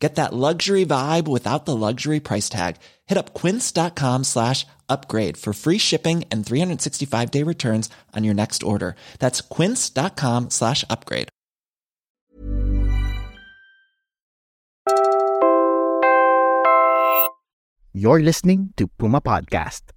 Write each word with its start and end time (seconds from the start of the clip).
Get 0.00 0.16
that 0.16 0.32
luxury 0.32 0.86
vibe 0.86 1.28
without 1.28 1.66
the 1.66 1.76
luxury 1.76 2.20
price 2.20 2.48
tag. 2.48 2.76
Hit 3.04 3.18
up 3.18 3.34
quince.com 3.34 4.24
slash 4.24 4.66
upgrade 4.88 5.36
for 5.36 5.52
free 5.52 5.76
shipping 5.76 6.24
and 6.32 6.44
365 6.44 7.30
day 7.30 7.44
returns 7.44 7.90
on 8.16 8.24
your 8.24 8.34
next 8.34 8.62
order. 8.62 8.96
That's 9.20 9.42
quince.com 9.42 10.48
slash 10.48 10.84
upgrade. 10.88 11.28
You're 17.92 18.22
listening 18.22 18.72
to 18.78 18.86
Puma 18.86 19.20
Podcast. 19.20 19.92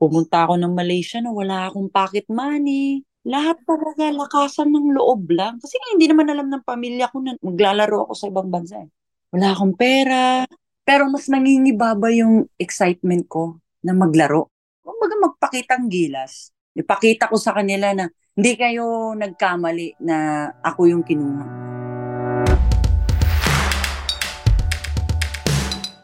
Pumunta 0.00 0.46
ako 0.46 0.62
ng 0.62 0.72
Malaysia 0.72 1.18
na 1.20 1.34
wala 1.34 1.68
akong 1.68 1.90
pocket 1.92 2.24
money. 2.30 3.02
Lahat 3.22 3.54
talaga 3.62 4.10
lakasan 4.10 4.74
ng 4.74 4.98
loob 4.98 5.30
lang. 5.30 5.62
Kasi 5.62 5.78
nga, 5.78 5.88
hindi 5.94 6.10
naman 6.10 6.26
alam 6.26 6.50
ng 6.50 6.66
pamilya 6.66 7.06
ko 7.06 7.22
na 7.22 7.38
maglalaro 7.38 8.10
ako 8.10 8.12
sa 8.18 8.26
ibang 8.26 8.50
bansa. 8.50 8.82
Eh. 8.82 8.90
Wala 9.30 9.54
akong 9.54 9.78
pera. 9.78 10.42
Pero 10.82 11.06
mas 11.06 11.30
nangingibaba 11.30 12.10
yung 12.10 12.50
excitement 12.58 13.22
ko 13.30 13.62
na 13.86 13.94
maglaro. 13.94 14.50
Kumbaga 14.82 15.14
magpakitang 15.22 15.86
gilas. 15.86 16.50
Ipakita 16.74 17.30
ko 17.30 17.38
sa 17.38 17.54
kanila 17.54 17.94
na 17.94 18.10
hindi 18.34 18.58
kayo 18.58 19.14
nagkamali 19.14 20.02
na 20.02 20.50
ako 20.58 20.90
yung 20.90 21.06
kinuha. 21.06 21.46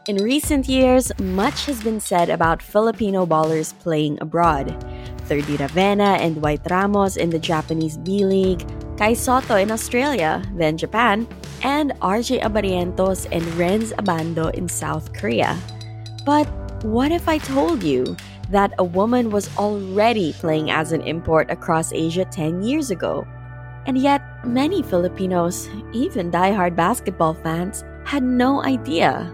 In 0.07 0.23
recent 0.23 0.71
years, 0.71 1.11
much 1.19 1.67
has 1.67 1.83
been 1.83 1.99
said 1.99 2.31
about 2.31 2.63
Filipino 2.63 3.27
ballers 3.27 3.75
playing 3.83 4.15
abroad. 4.23 4.71
Thirdy 5.29 5.57
Ravena 5.61 6.17
and 6.17 6.41
White 6.41 6.65
Ramos 6.69 7.15
in 7.15 7.29
the 7.29 7.37
Japanese 7.37 7.97
B 7.97 8.25
League, 8.25 8.65
Kai 8.97 9.13
Soto 9.13 9.55
in 9.55 9.69
Australia, 9.69 10.41
then 10.57 10.75
Japan, 10.75 11.27
and 11.61 11.91
RJ 12.01 12.41
Abarientos 12.41 13.29
and 13.31 13.45
Renz 13.53 13.93
Abando 14.01 14.49
in 14.57 14.67
South 14.67 15.13
Korea. 15.13 15.53
But 16.25 16.49
what 16.83 17.11
if 17.11 17.29
I 17.29 17.37
told 17.37 17.83
you 17.83 18.17
that 18.49 18.73
a 18.79 18.83
woman 18.83 19.29
was 19.29 19.55
already 19.55 20.33
playing 20.33 20.71
as 20.71 20.91
an 20.91 21.01
import 21.01 21.51
across 21.51 21.93
Asia 21.93 22.25
10 22.25 22.63
years 22.63 22.89
ago? 22.89 23.27
And 23.85 23.97
yet, 23.97 24.21
many 24.43 24.81
Filipinos, 24.81 25.69
even 25.93 26.31
die-hard 26.31 26.75
basketball 26.75 27.35
fans, 27.35 27.83
had 28.03 28.23
no 28.23 28.63
idea. 28.63 29.29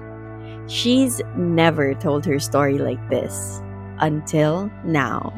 She's 0.68 1.22
never 1.38 1.94
told 1.96 2.26
her 2.26 2.40
story 2.40 2.80
like 2.80 3.02
this 3.10 3.62
until 4.00 4.70
now. 4.84 5.32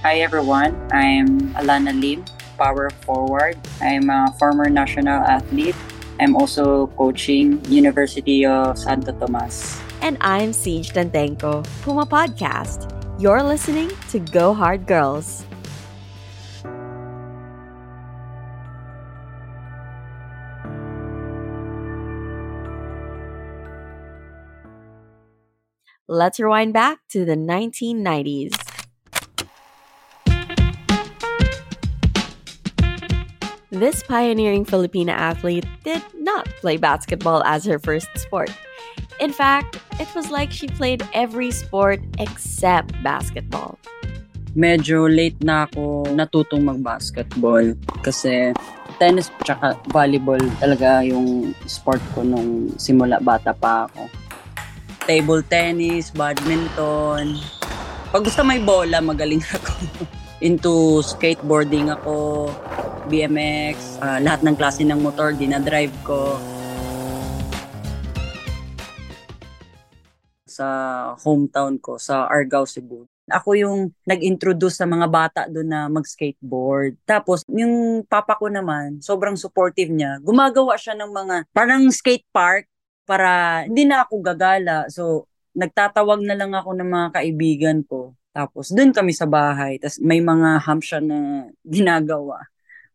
Hi 0.00 0.24
everyone, 0.24 0.72
I'm 0.96 1.52
Alana 1.60 1.92
Lim, 1.92 2.24
power 2.56 2.88
forward. 3.04 3.60
I'm 3.82 4.08
a 4.08 4.32
former 4.38 4.64
national 4.70 5.20
athlete. 5.28 5.76
I'm 6.18 6.34
also 6.36 6.86
coaching 6.96 7.60
University 7.68 8.46
of 8.46 8.78
Santo 8.78 9.12
Tomas. 9.12 9.78
And 10.00 10.16
I'm 10.22 10.54
Siege 10.54 10.96
Dantenko, 10.96 11.68
Puma 11.84 12.06
Podcast. 12.06 12.88
You're 13.20 13.42
listening 13.42 13.92
to 14.08 14.20
Go 14.20 14.54
Hard 14.54 14.86
Girls. 14.86 15.44
Let's 26.08 26.40
rewind 26.40 26.72
back 26.72 27.00
to 27.10 27.26
the 27.26 27.36
1990s. 27.36 28.69
This 33.70 34.02
pioneering 34.02 34.66
Filipina 34.66 35.14
athlete 35.14 35.66
did 35.86 36.02
not 36.18 36.50
play 36.58 36.76
basketball 36.76 37.42
as 37.46 37.64
her 37.64 37.78
first 37.78 38.10
sport. 38.18 38.50
In 39.22 39.30
fact, 39.32 39.78
it 40.02 40.10
was 40.14 40.30
like 40.30 40.50
she 40.50 40.66
played 40.66 41.06
every 41.14 41.54
sport 41.54 42.02
except 42.18 42.90
basketball. 43.02 43.78
Medyo 44.58 45.06
late 45.06 45.38
na 45.46 45.70
ako 45.70 46.10
natutong 46.10 46.66
mag-basketball 46.66 47.78
kasi 48.02 48.50
tennis 48.98 49.30
at 49.46 49.78
volleyball 49.94 50.42
talaga 50.58 51.06
yung 51.06 51.54
sport 51.70 52.02
ko 52.10 52.26
nung 52.26 52.74
simula 52.74 53.22
bata 53.22 53.54
pa 53.54 53.86
ako. 53.86 54.10
table 55.10 55.42
tennis, 55.42 56.10
badminton. 56.14 57.34
Pag 58.14 58.22
gusto 58.22 58.46
may 58.46 58.62
bola, 58.62 59.02
magaling 59.02 59.42
ako. 59.58 59.74
Into 60.40 61.04
skateboarding 61.04 61.92
ako, 61.92 62.48
BMX, 63.12 64.00
uh, 64.00 64.16
ah, 64.16 64.18
lahat 64.24 64.40
ng 64.40 64.56
klase 64.56 64.88
ng 64.88 64.96
motor, 64.96 65.36
dinadrive 65.36 65.92
ko. 66.00 66.40
Sa 70.48 70.66
hometown 71.20 71.76
ko, 71.76 72.00
sa 72.00 72.24
Argao, 72.24 72.64
Cebu. 72.64 73.04
Ako 73.28 73.52
yung 73.52 73.92
nag-introduce 74.08 74.80
sa 74.80 74.88
mga 74.88 75.06
bata 75.12 75.40
doon 75.44 75.68
na 75.68 75.92
mag-skateboard. 75.92 76.96
Tapos, 77.04 77.44
yung 77.44 78.00
papa 78.08 78.32
ko 78.40 78.48
naman, 78.48 78.96
sobrang 79.04 79.36
supportive 79.36 79.92
niya. 79.92 80.24
Gumagawa 80.24 80.80
siya 80.80 80.96
ng 80.96 81.12
mga 81.12 81.36
parang 81.52 81.84
skate 81.92 82.24
park 82.32 82.64
para 83.04 83.62
hindi 83.68 83.84
na 83.84 84.08
ako 84.08 84.24
gagala. 84.24 84.88
So, 84.88 85.28
nagtatawag 85.52 86.24
na 86.24 86.32
lang 86.32 86.56
ako 86.56 86.80
ng 86.80 86.88
mga 86.88 87.08
kaibigan 87.12 87.78
ko. 87.84 88.16
Tapos, 88.30 88.70
doon 88.70 88.94
kami 88.94 89.10
sa 89.10 89.26
bahay. 89.26 89.82
Tapos, 89.82 89.98
may 89.98 90.22
mga 90.22 90.62
hump 90.62 90.82
siya 90.86 91.02
na 91.02 91.50
ginagawa 91.66 92.46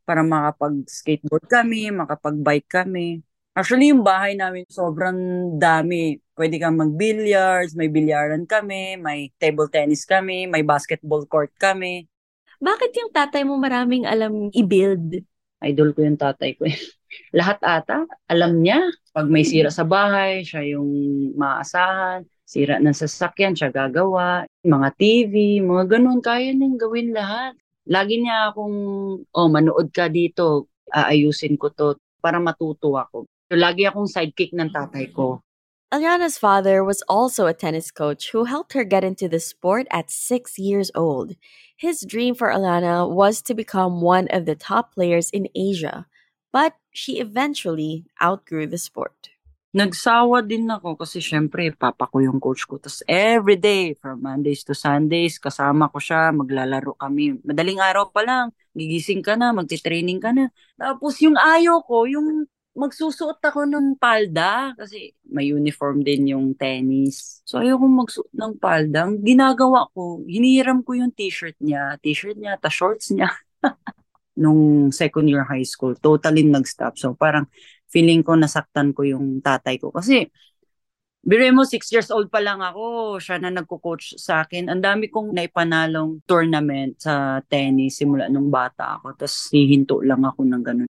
para 0.07 0.22
makapag-skateboard 0.22 1.46
kami, 1.50 1.91
makapag-bike 1.91 2.69
kami. 2.69 3.25
Actually, 3.56 3.91
yung 3.91 4.03
bahay 4.03 4.35
namin 4.35 4.68
sobrang 4.68 5.16
dami. 5.56 6.19
Pwede 6.35 6.59
kang 6.59 6.75
mag-billiards, 6.75 7.72
may 7.73 7.88
bilyaran 7.88 8.44
kami, 8.44 9.00
may 9.00 9.31
table 9.40 9.72
tennis 9.72 10.03
kami, 10.03 10.47
may 10.47 10.62
basketball 10.62 11.23
court 11.25 11.52
kami. 11.56 12.07
Bakit 12.59 12.91
yung 12.96 13.12
tatay 13.12 13.44
mo 13.47 13.56
maraming 13.56 14.03
alam 14.03 14.52
i-build? 14.52 15.23
Idol 15.63 15.96
ko 15.96 16.00
yung 16.03 16.19
tatay 16.19 16.59
ko. 16.59 16.67
Lahat 17.40 17.59
ata, 17.63 18.03
alam 18.28 18.59
niya. 18.59 18.84
Pag 19.16 19.31
may 19.31 19.47
sira 19.47 19.72
sa 19.72 19.88
bahay, 19.88 20.44
siya 20.44 20.75
yung 20.75 20.91
maasahan. 21.40 22.28
Sira 22.45 22.78
ng 22.78 22.94
sasakyan, 22.94 23.57
siya 23.57 23.73
gagawa. 23.73 24.45
Mga 24.61 24.89
TV, 25.01 25.33
mga 25.66 25.97
ganun, 25.97 26.22
kaya 26.22 26.53
niyang 26.53 26.78
gawin 26.78 27.09
lahat. 27.09 27.57
Lagi 27.89 28.22
niya 28.22 28.53
akong, 28.53 28.78
oh, 29.25 29.50
manood 29.50 29.89
ka 29.89 30.06
dito, 30.09 30.69
aayusin 30.94 31.57
ko 31.57 31.73
to 31.73 31.97
para 32.22 32.38
matuto 32.38 32.94
ako. 32.94 33.25
So, 33.50 33.57
lagi 33.57 33.89
akong 33.89 34.09
sidekick 34.09 34.53
ng 34.53 34.69
tatay 34.69 35.09
ko. 35.09 35.41
Aliana's 35.94 36.38
father 36.38 36.84
was 36.84 37.05
also 37.07 37.45
a 37.45 37.53
tennis 37.53 37.89
coach 37.89 38.31
who 38.31 38.45
helped 38.45 38.73
her 38.73 38.84
get 38.84 39.03
into 39.05 39.29
the 39.29 39.39
sport 39.39 39.85
at 39.94 40.09
six 40.09 40.57
years 40.57 40.89
old. 40.94 41.38
His 41.78 42.01
dream 42.01 42.34
for 42.34 42.50
Alana 42.50 43.09
was 43.09 43.41
to 43.44 43.53
become 43.53 44.01
one 44.01 44.28
of 44.29 44.45
the 44.45 44.55
top 44.55 44.94
players 44.94 45.29
in 45.29 45.47
Asia. 45.53 46.05
But 46.51 46.73
she 46.91 47.19
eventually 47.19 48.05
outgrew 48.22 48.66
the 48.67 48.78
sport. 48.78 49.34
Nagsawa 49.75 50.40
din 50.40 50.72
ako 50.72 50.96
kasi 50.96 51.19
syempre 51.19 51.68
papa 51.75 52.08
ko 52.08 52.24
yung 52.24 52.40
coach 52.40 52.63
ko. 52.63 52.80
Tapos 52.80 53.03
every 53.12 53.59
day 53.59 53.91
from 54.00 54.24
Mondays 54.24 54.63
to 54.63 54.72
Sundays 54.72 55.36
kasama 55.36 55.91
ko 55.91 56.00
siya, 56.00 56.31
maglalaro 56.31 56.96
kami. 56.96 57.44
Madaling 57.44 57.84
araw 57.84 58.08
pa 58.08 58.24
lang, 58.24 58.56
gigising 58.72 59.19
ka 59.19 59.35
na, 59.35 59.52
magti-training 59.52 60.23
ka 60.23 60.32
na. 60.32 60.47
Tapos 60.79 61.20
yung 61.20 61.35
ayaw 61.35 61.84
ko, 61.84 62.08
yung 62.08 62.47
magsusuot 62.72 63.44
ako 63.44 63.67
ng 63.67 63.99
palda 63.99 64.72
kasi 64.79 65.11
may 65.28 65.52
uniform 65.52 66.08
din 66.08 66.32
yung 66.32 66.55
tennis. 66.55 67.44
So 67.44 67.59
ayaw 67.59 67.76
kong 67.76 67.96
magsuot 67.99 68.32
ng 68.32 68.53
palda. 68.64 69.11
Ang 69.11 69.28
ginagawa 69.28 69.91
ko, 69.91 70.23
hinihiram 70.23 70.88
ko 70.88 70.96
yung 70.96 71.11
t-shirt 71.11 71.59
niya, 71.59 71.99
t-shirt 71.99 72.40
niya, 72.40 72.55
ta 72.55 72.72
shorts 72.72 73.11
niya. 73.11 73.28
nung 74.35 74.91
second 74.91 75.28
year 75.32 75.47
high 75.47 75.64
school, 75.64 75.96
totally 75.96 76.44
nag-stop. 76.44 76.99
So 76.99 77.16
parang 77.16 77.47
feeling 77.96 78.20
ko 78.20 78.36
nasaktan 78.36 78.92
ko 78.92 79.08
yung 79.08 79.40
tatay 79.40 79.80
ko. 79.80 79.96
Kasi 79.96 80.28
Biro 81.26 81.42
mo, 81.58 81.66
six 81.66 81.90
years 81.90 82.14
old 82.14 82.30
pa 82.30 82.38
lang 82.38 82.62
ako. 82.62 83.18
Siya 83.18 83.42
na 83.42 83.50
nagko-coach 83.50 84.14
sa 84.22 84.46
akin. 84.46 84.70
Ang 84.70 84.86
dami 84.86 85.09
kong 85.09 85.34
naipanalong 85.34 86.22
tournament 86.30 87.02
sa 87.02 87.42
tennis 87.50 87.97
simula 87.97 88.30
nung 88.30 88.53
bata 88.53 89.02
ako. 89.02 89.18
Tapos 89.18 89.50
hihinto 89.50 90.06
lang 90.06 90.22
ako 90.22 90.46
ng 90.46 90.62
ganun. 90.62 90.90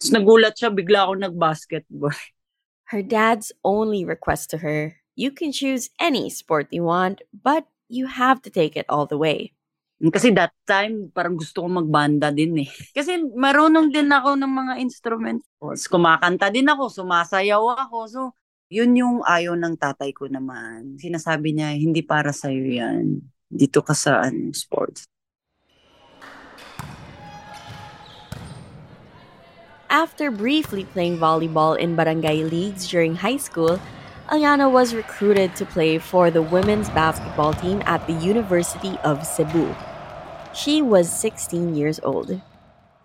Tapos 0.00 0.12
nagulat 0.16 0.56
siya, 0.56 0.72
bigla 0.72 1.04
ako 1.04 1.12
nag-basketball. 1.28 2.16
Her 2.96 3.04
dad's 3.04 3.52
only 3.60 4.08
request 4.08 4.48
to 4.56 4.64
her, 4.64 5.00
you 5.16 5.32
can 5.32 5.52
choose 5.52 5.88
any 6.00 6.28
sport 6.28 6.68
you 6.72 6.84
want, 6.84 7.20
but 7.32 7.68
you 7.88 8.08
have 8.08 8.40
to 8.44 8.52
take 8.52 8.76
it 8.76 8.84
all 8.88 9.04
the 9.04 9.16
way. 9.16 9.52
Kasi 10.12 10.34
that 10.36 10.52
time, 10.68 11.08
parang 11.14 11.38
gusto 11.38 11.64
ko 11.64 11.68
magbanda 11.70 12.28
din 12.34 12.66
eh. 12.66 12.68
Kasi 12.92 13.24
marunong 13.24 13.88
din 13.88 14.10
ako 14.10 14.36
ng 14.36 14.52
mga 14.52 14.74
instruments. 14.82 15.46
Kumakanta 15.88 16.52
din 16.52 16.68
ako, 16.68 16.90
sumasayaw 16.90 17.62
ako. 17.88 17.98
So, 18.10 18.20
yun 18.68 18.96
yung 18.96 19.16
ayaw 19.22 19.54
ng 19.54 19.78
tatay 19.78 20.10
ko 20.10 20.26
naman. 20.26 20.98
Sinasabi 20.98 21.54
niya, 21.54 21.72
hindi 21.78 22.02
para 22.02 22.34
sa'yo 22.34 22.64
yan. 22.64 23.22
Dito 23.46 23.80
ka 23.80 23.94
sa 23.94 24.24
ano, 24.26 24.50
sports. 24.50 25.06
After 29.94 30.34
briefly 30.34 30.90
playing 30.90 31.22
volleyball 31.22 31.78
in 31.78 31.94
barangay 31.94 32.50
leagues 32.50 32.90
during 32.90 33.14
high 33.14 33.38
school, 33.38 33.78
Aliana 34.26 34.66
was 34.66 34.90
recruited 34.90 35.54
to 35.54 35.62
play 35.62 36.02
for 36.02 36.34
the 36.34 36.42
women's 36.42 36.90
basketball 36.90 37.54
team 37.54 37.78
at 37.86 38.02
the 38.10 38.16
University 38.18 38.98
of 39.06 39.22
Cebu. 39.22 39.70
She 40.54 40.78
was 40.78 41.10
16 41.10 41.74
years 41.74 41.98
old. 42.06 42.38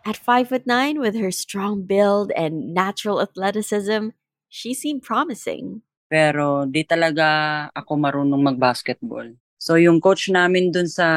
At 0.06 0.14
5 0.14 0.54
foot 0.54 0.66
9 0.70 1.02
with 1.02 1.18
her 1.18 1.34
strong 1.34 1.82
build 1.82 2.30
and 2.38 2.78
natural 2.78 3.26
athleticism, 3.26 4.14
she 4.54 4.78
seemed 4.78 5.02
promising. 5.02 5.82
Pero 6.06 6.70
di 6.70 6.86
talaga 6.86 7.66
ako 7.74 7.98
marunong 7.98 8.54
mag-basketball. 8.54 9.34
So 9.58 9.82
yung 9.82 9.98
coach 9.98 10.30
namin 10.30 10.70
dun 10.70 10.86
sa 10.86 11.10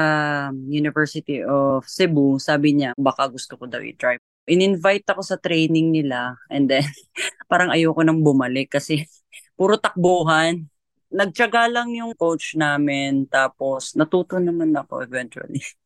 University 0.57 1.45
of 1.45 1.85
Cebu, 1.85 2.41
sabi 2.41 2.81
niya 2.81 2.97
baka 2.97 3.29
gusto 3.29 3.61
ko 3.61 3.69
daw 3.69 3.85
i-try. 3.85 4.17
In-invite 4.49 5.05
ako 5.13 5.21
sa 5.21 5.37
training 5.37 5.93
nila 5.93 6.41
and 6.49 6.65
then 6.65 6.89
parang 7.53 7.69
ayoko 7.69 8.01
nang 8.01 8.25
bumalik 8.25 8.73
kasi 8.73 9.05
puro 9.61 9.77
takbuhan. 9.77 10.65
Nagtyaga 11.13 11.69
lang 11.69 11.93
yung 11.93 12.17
coach 12.17 12.57
namin 12.57 13.29
tapos 13.29 13.93
natuto 14.01 14.41
naman 14.41 14.73
ako 14.73 15.05
eventually. 15.05 15.61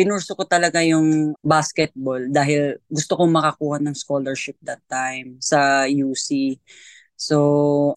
pinurso 0.00 0.32
ko 0.32 0.48
talaga 0.48 0.80
yung 0.80 1.36
basketball 1.44 2.24
dahil 2.32 2.80
gusto 2.88 3.20
kong 3.20 3.36
makakuha 3.36 3.76
ng 3.84 3.92
scholarship 3.92 4.56
that 4.64 4.80
time 4.88 5.36
sa 5.44 5.84
UC. 5.84 6.56
So, 7.20 7.36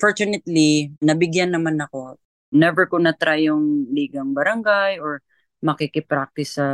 fortunately, 0.04 0.92
nabigyan 1.00 1.56
naman 1.56 1.80
ako. 1.80 2.20
Never 2.52 2.92
ko 2.92 3.00
na-try 3.00 3.48
yung 3.48 3.88
ligang 3.88 4.36
barangay 4.36 5.00
or 5.00 5.24
makikipractice 5.64 6.60
sa 6.60 6.68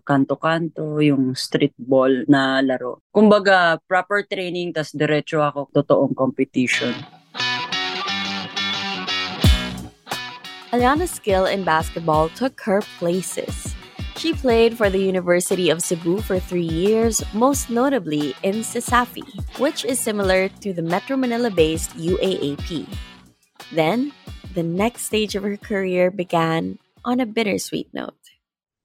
kanto-kanto, 0.00 1.04
yung 1.04 1.36
street 1.36 1.76
ball 1.76 2.24
na 2.24 2.64
laro. 2.64 3.04
Kumbaga, 3.12 3.76
proper 3.84 4.24
training, 4.24 4.72
tas 4.72 4.96
diretso 4.96 5.44
ako 5.44 5.68
totoong 5.68 6.16
competition. 6.16 6.96
Aliana's 10.72 11.12
skill 11.12 11.44
in 11.44 11.60
basketball 11.60 12.32
took 12.32 12.56
her 12.64 12.80
places. 12.96 13.71
She 14.22 14.38
played 14.38 14.78
for 14.78 14.86
the 14.86 15.02
University 15.02 15.66
of 15.66 15.82
Cebu 15.82 16.22
for 16.22 16.38
three 16.38 16.70
years, 16.70 17.26
most 17.34 17.74
notably 17.74 18.38
in 18.46 18.62
CESAFI, 18.62 19.26
which 19.58 19.82
is 19.82 19.98
similar 19.98 20.46
to 20.62 20.70
the 20.70 20.78
Metro 20.78 21.18
Manila 21.18 21.50
based 21.50 21.98
UAAP. 21.98 22.86
Then, 23.74 24.14
the 24.54 24.62
next 24.62 25.10
stage 25.10 25.34
of 25.34 25.42
her 25.42 25.58
career 25.58 26.14
began 26.14 26.78
on 27.02 27.18
a 27.18 27.26
bittersweet 27.26 27.90
note. 27.90 28.38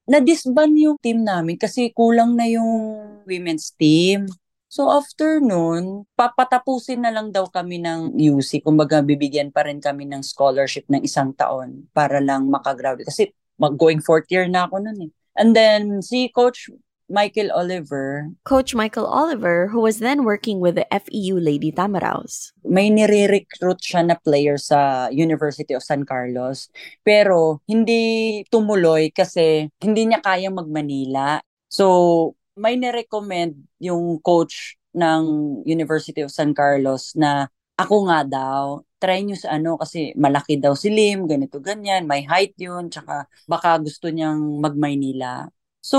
Na-disband 0.10 0.74
yung 0.74 0.98
team 1.06 1.22
namin 1.22 1.62
kasi 1.62 1.94
kulang 1.94 2.34
na 2.34 2.50
yung 2.50 3.22
women's 3.30 3.70
team. 3.78 4.26
So 4.74 4.90
after 4.90 5.38
nun, 5.38 6.10
papatapusin 6.18 7.06
na 7.06 7.14
lang 7.14 7.30
daw 7.30 7.46
kami 7.46 7.78
ng 7.78 8.18
UC. 8.18 8.66
Kumbaga, 8.66 9.06
bibigyan 9.06 9.54
pa 9.54 9.70
rin 9.70 9.86
kami 9.86 10.10
ng 10.10 10.26
scholarship 10.26 10.90
ng 10.90 11.06
isang 11.06 11.30
taon 11.38 11.86
para 11.94 12.18
lang 12.26 12.50
makagraduate. 12.50 13.06
Kasi 13.06 13.30
mag-going 13.62 14.02
fourth 14.02 14.26
year 14.34 14.50
na 14.50 14.66
ako 14.66 14.82
nun 14.82 14.98
eh. 15.06 15.12
And 15.38 15.56
then 15.56 16.02
si 16.02 16.34
Coach 16.34 16.68
Michael 17.08 17.56
Oliver. 17.56 18.28
Coach 18.44 18.76
Michael 18.76 19.08
Oliver, 19.08 19.72
who 19.72 19.80
was 19.80 20.04
then 20.04 20.28
working 20.28 20.60
with 20.60 20.76
the 20.76 20.88
FEU 20.92 21.40
Lady 21.40 21.72
Tamaraos. 21.72 22.52
May 22.68 22.92
nire-recruit 22.92 23.80
siya 23.80 24.04
na 24.04 24.20
player 24.20 24.60
sa 24.60 25.08
University 25.08 25.72
of 25.72 25.88
San 25.88 26.04
Carlos. 26.04 26.68
Pero 27.08 27.64
hindi 27.64 28.44
tumuloy 28.52 29.16
kasi 29.16 29.72
hindi 29.80 30.12
niya 30.12 30.20
kayang 30.20 30.60
mag-Manila. 30.60 31.40
So, 31.72 32.36
may 32.60 32.76
nirecommend 32.76 33.56
yung 33.80 34.20
coach 34.20 34.76
ng 34.92 35.24
University 35.64 36.26
of 36.26 36.34
San 36.34 36.52
Carlos 36.52 37.16
na 37.16 37.48
ako 37.78 38.10
nga 38.10 38.20
daw, 38.26 38.82
try 39.02 39.22
nyo 39.26 39.38
sa 39.38 39.58
ano 39.58 39.78
kasi 39.78 40.12
malaki 40.18 40.58
daw 40.58 40.74
si 40.74 40.90
Lim, 40.90 41.30
ganito 41.30 41.58
ganyan, 41.62 42.10
may 42.10 42.26
height 42.26 42.54
yun, 42.58 42.90
tsaka 42.90 43.30
baka 43.46 43.78
gusto 43.82 44.10
niyang 44.10 44.62
mag-Maynila. 44.62 45.50
So, 45.82 45.98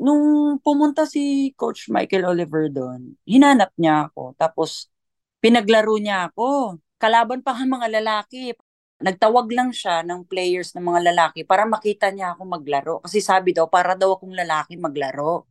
nung 0.00 0.56
pumunta 0.64 1.04
si 1.04 1.52
Coach 1.60 1.92
Michael 1.92 2.24
Oliver 2.24 2.72
doon, 2.72 3.20
hinanap 3.28 3.70
niya 3.76 4.08
ako. 4.08 4.32
Tapos, 4.40 4.88
pinaglaro 5.44 5.96
niya 6.00 6.32
ako. 6.32 6.80
Kalaban 7.00 7.44
pa 7.44 7.52
ang 7.56 7.76
mga 7.80 8.00
lalaki. 8.00 8.56
Nagtawag 9.00 9.48
lang 9.52 9.72
siya 9.72 10.04
ng 10.04 10.28
players 10.28 10.76
ng 10.76 10.84
mga 10.84 11.00
lalaki 11.12 11.40
para 11.44 11.64
makita 11.64 12.12
niya 12.12 12.36
ako 12.36 12.42
maglaro. 12.48 12.94
Kasi 13.04 13.20
sabi 13.24 13.52
daw, 13.56 13.68
para 13.68 13.96
daw 13.96 14.16
akong 14.16 14.32
lalaki 14.36 14.76
maglaro. 14.76 15.48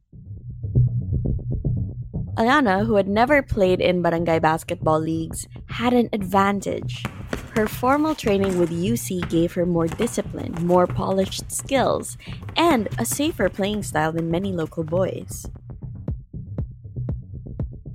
Aliana, 2.39 2.87
who 2.87 2.95
had 2.95 3.11
never 3.11 3.43
played 3.43 3.83
in 3.83 3.99
barangay 3.99 4.39
basketball 4.39 4.95
leagues, 4.95 5.43
had 5.67 5.91
an 5.91 6.07
advantage. 6.15 7.03
Her 7.51 7.67
formal 7.67 8.15
training 8.15 8.55
with 8.55 8.71
UC 8.71 9.27
gave 9.27 9.51
her 9.59 9.67
more 9.67 9.91
discipline, 9.91 10.55
more 10.63 10.87
polished 10.87 11.51
skills, 11.51 12.15
and 12.55 12.87
a 12.95 13.03
safer 13.03 13.51
playing 13.51 13.83
style 13.83 14.15
than 14.15 14.31
many 14.31 14.55
local 14.55 14.87
boys. 14.87 15.51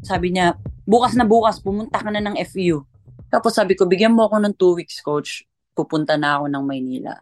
Sabi 0.05 0.37
niya, 0.37 0.61
bukas 0.85 1.17
na 1.17 1.25
bukas, 1.25 1.57
pumunta 1.65 2.05
ka 2.05 2.13
na 2.13 2.21
ng 2.21 2.37
FU. 2.45 2.85
Tapos 3.33 3.57
sabi 3.57 3.73
ko, 3.73 3.89
bigyan 3.89 4.13
mo 4.13 4.29
ako 4.29 4.45
ng 4.45 4.55
two 4.61 4.77
weeks, 4.77 5.01
coach. 5.01 5.49
Pupunta 5.73 6.21
na 6.21 6.37
ako 6.37 6.53
ng 6.53 6.65
Maynila. 6.69 7.17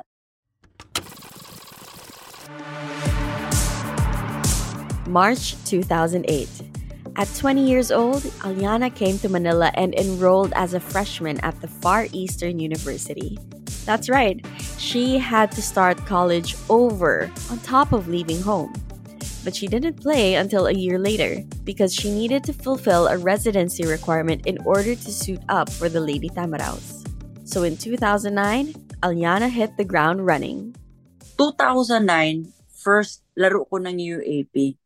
March 5.07 5.55
2008. 5.71 6.72
At 7.17 7.29
20 7.37 7.69
years 7.69 7.93
old, 7.93 8.23
Aliana 8.41 8.89
came 8.95 9.19
to 9.19 9.29
Manila 9.29 9.71
and 9.75 9.95
enrolled 9.95 10.55
as 10.57 10.73
a 10.73 10.81
freshman 10.81 11.39
at 11.41 11.61
the 11.61 11.69
Far 11.69 12.09
Eastern 12.13 12.59
University. 12.59 13.39
That's 13.85 14.09
right, 14.09 14.41
she 14.79 15.19
had 15.19 15.53
to 15.53 15.61
start 15.61 15.99
college 16.07 16.57
over 16.71 17.31
on 17.51 17.59
top 17.61 17.93
of 17.93 18.09
leaving 18.09 18.41
home. 18.41 18.73
But 19.45 19.55
she 19.55 19.67
didn't 19.67 20.01
play 20.01 20.37
until 20.37 20.67
a 20.67 20.73
year 20.73 20.99
later 20.99 21.45
because 21.65 21.93
she 21.93 22.11
needed 22.11 22.45
to 22.45 22.55
fulfill 22.55 23.09
a 23.09 23.19
residency 23.19 23.85
requirement 23.85 24.47
in 24.47 24.57
order 24.65 24.95
to 24.95 25.13
suit 25.13 25.43
up 25.51 25.69
for 25.69 25.91
the 25.91 26.01
Lady 26.01 26.31
Tamaraos. 26.31 27.05
So 27.45 27.65
in 27.65 27.77
2009, 27.77 28.73
Aliana 29.03 29.51
hit 29.51 29.77
the 29.77 29.85
ground 29.85 30.25
running. 30.25 30.75
2009, 31.37 32.53
first 32.73 33.21
laro 33.37 33.67
ko 33.67 33.77
ng 33.77 33.99
UAP. 33.99 34.79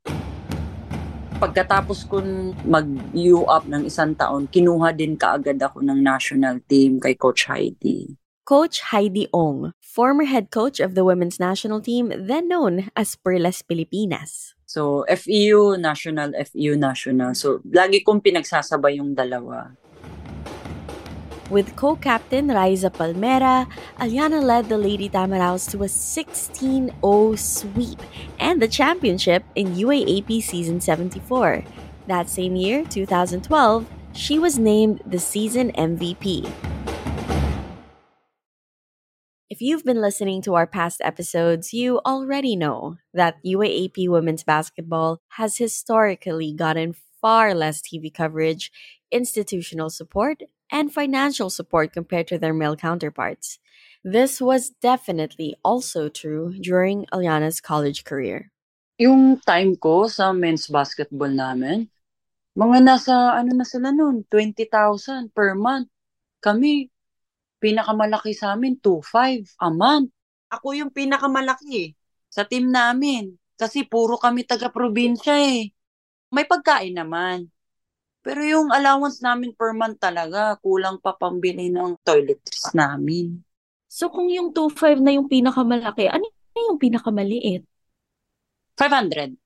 Pagkatapos 1.36 2.08
ko 2.08 2.24
mag-U 2.64 3.44
up 3.44 3.68
ng 3.68 3.84
isang 3.84 4.16
taon, 4.16 4.48
kinuha 4.48 4.96
din 4.96 5.20
kaagad 5.20 5.60
ako 5.60 5.84
ng 5.84 6.00
national 6.00 6.64
team 6.64 6.96
kay 6.96 7.12
Coach 7.12 7.44
Heidi. 7.44 8.16
Coach 8.48 8.80
Heidi 8.88 9.28
Ong, 9.36 9.76
former 9.84 10.24
head 10.24 10.48
coach 10.48 10.80
of 10.80 10.96
the 10.96 11.04
women's 11.04 11.36
national 11.36 11.84
team, 11.84 12.08
then 12.16 12.48
known 12.48 12.88
as 12.96 13.20
Perlas 13.20 13.60
Pilipinas. 13.60 14.56
So, 14.64 15.04
FEU, 15.12 15.76
national, 15.76 16.32
FEU, 16.40 16.72
national. 16.80 17.36
So, 17.36 17.60
lagi 17.68 18.00
kong 18.00 18.24
pinagsasabay 18.24 18.96
yung 18.96 19.12
dalawa. 19.12 19.76
With 21.48 21.76
co-captain 21.76 22.48
Raiza 22.48 22.90
Palmera, 22.90 23.70
Aliana 24.00 24.42
led 24.42 24.68
the 24.68 24.76
Lady 24.76 25.08
Tamaraos 25.08 25.70
to 25.70 25.84
a 25.84 25.86
16-0 25.86 27.38
sweep 27.38 28.00
and 28.40 28.60
the 28.60 28.66
championship 28.66 29.44
in 29.54 29.74
UAAP 29.74 30.42
Season 30.42 30.80
74. 30.80 31.62
That 32.08 32.28
same 32.28 32.56
year, 32.56 32.84
2012, 32.84 33.86
she 34.12 34.40
was 34.40 34.58
named 34.58 35.02
the 35.06 35.20
season 35.20 35.70
MVP. 35.72 36.50
If 39.48 39.62
you've 39.62 39.84
been 39.84 40.00
listening 40.00 40.42
to 40.42 40.54
our 40.54 40.66
past 40.66 41.00
episodes, 41.00 41.72
you 41.72 42.00
already 42.04 42.56
know 42.56 42.96
that 43.14 43.36
UAAP 43.46 44.08
women's 44.08 44.42
basketball 44.42 45.20
has 45.38 45.58
historically 45.58 46.52
gotten 46.52 46.96
far 47.20 47.54
less 47.54 47.80
TV 47.80 48.12
coverage, 48.12 48.72
institutional 49.12 49.90
support, 49.90 50.42
and 50.70 50.92
financial 50.92 51.50
support 51.50 51.92
compared 51.92 52.26
to 52.28 52.38
their 52.38 52.54
male 52.54 52.76
counterparts. 52.76 53.58
This 54.04 54.40
was 54.40 54.70
definitely 54.82 55.56
also 55.64 56.08
true 56.08 56.54
during 56.58 57.06
Aliana's 57.10 57.60
college 57.60 58.04
career. 58.04 58.50
Yung 58.98 59.42
time 59.44 59.76
ko 59.76 60.06
sa 60.06 60.32
men's 60.32 60.70
basketball 60.70 61.28
namin, 61.28 61.90
mga 62.56 62.78
nasa 62.86 63.36
ano 63.36 63.52
na 63.52 63.66
sila 63.68 63.92
noon, 63.92 64.24
20,000 64.32 65.34
per 65.36 65.52
month. 65.52 65.92
Kami, 66.40 66.88
pinakamalaki 67.60 68.32
sa 68.32 68.56
amin, 68.56 68.80
2.5 68.80 69.58
a 69.60 69.68
month. 69.68 70.08
Ako 70.48 70.72
yung 70.72 70.94
pinakamalaki 70.94 71.90
eh. 71.90 71.90
sa 72.36 72.44
team 72.44 72.68
namin. 72.68 73.32
Kasi 73.56 73.88
puro 73.88 74.20
kami 74.20 74.44
taga-probinsya 74.44 75.36
eh. 75.40 75.72
May 76.28 76.44
pagkain 76.44 76.92
naman. 76.92 77.48
Pero 78.26 78.42
yung 78.42 78.74
allowance 78.74 79.22
namin 79.22 79.54
per 79.54 79.70
month 79.70 80.02
talaga, 80.02 80.58
kulang 80.58 80.98
pa 80.98 81.14
pambili 81.14 81.70
ng 81.70 81.94
toiletries 82.02 82.74
namin. 82.74 83.38
So 83.86 84.10
kung 84.10 84.26
yung 84.26 84.50
2.5 84.50 84.98
na 84.98 85.14
yung 85.14 85.30
pinakamalaki, 85.30 86.10
ano 86.10 86.26
yung 86.58 86.82
pinakamaliit? 86.82 87.62
500. 88.74 89.38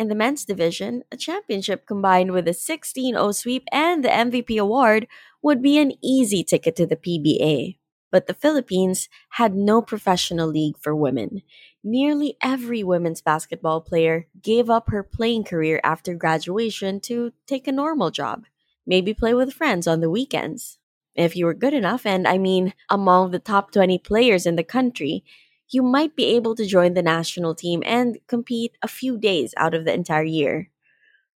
In 0.00 0.08
the 0.08 0.16
men's 0.16 0.48
division, 0.48 1.04
a 1.12 1.16
championship 1.20 1.84
combined 1.84 2.32
with 2.32 2.48
a 2.48 2.56
16 2.56 3.20
0 3.20 3.36
sweep 3.36 3.68
and 3.68 4.00
the 4.00 4.08
MVP 4.08 4.56
award 4.56 5.06
would 5.44 5.60
be 5.60 5.76
an 5.76 5.92
easy 6.00 6.42
ticket 6.42 6.74
to 6.80 6.88
the 6.88 6.96
PBA. 6.96 7.76
But 8.14 8.28
the 8.28 8.34
Philippines 8.34 9.08
had 9.30 9.56
no 9.56 9.82
professional 9.82 10.46
league 10.46 10.78
for 10.78 10.94
women. 10.94 11.42
Nearly 11.82 12.36
every 12.40 12.84
women's 12.84 13.20
basketball 13.20 13.80
player 13.80 14.28
gave 14.40 14.70
up 14.70 14.88
her 14.90 15.02
playing 15.02 15.42
career 15.42 15.80
after 15.82 16.14
graduation 16.14 17.00
to 17.10 17.32
take 17.48 17.66
a 17.66 17.72
normal 17.72 18.12
job, 18.12 18.44
maybe 18.86 19.14
play 19.14 19.34
with 19.34 19.52
friends 19.52 19.88
on 19.88 19.98
the 19.98 20.08
weekends. 20.08 20.78
If 21.16 21.34
you 21.34 21.44
were 21.44 21.54
good 21.54 21.74
enough, 21.74 22.06
and 22.06 22.28
I 22.28 22.38
mean 22.38 22.74
among 22.88 23.32
the 23.32 23.40
top 23.40 23.72
20 23.72 23.98
players 23.98 24.46
in 24.46 24.54
the 24.54 24.62
country, 24.62 25.24
you 25.68 25.82
might 25.82 26.14
be 26.14 26.26
able 26.36 26.54
to 26.54 26.66
join 26.66 26.94
the 26.94 27.02
national 27.02 27.56
team 27.56 27.82
and 27.84 28.18
compete 28.28 28.78
a 28.80 28.86
few 28.86 29.18
days 29.18 29.54
out 29.56 29.74
of 29.74 29.84
the 29.84 29.92
entire 29.92 30.22
year. 30.22 30.70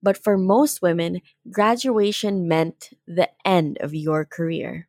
But 0.02 0.23
for 0.23 0.37
most 0.37 0.83
women, 0.83 1.23
graduation 1.50 2.47
meant 2.47 2.90
the 3.06 3.30
end 3.47 3.78
of 3.80 3.95
your 3.95 4.26
career. 4.26 4.88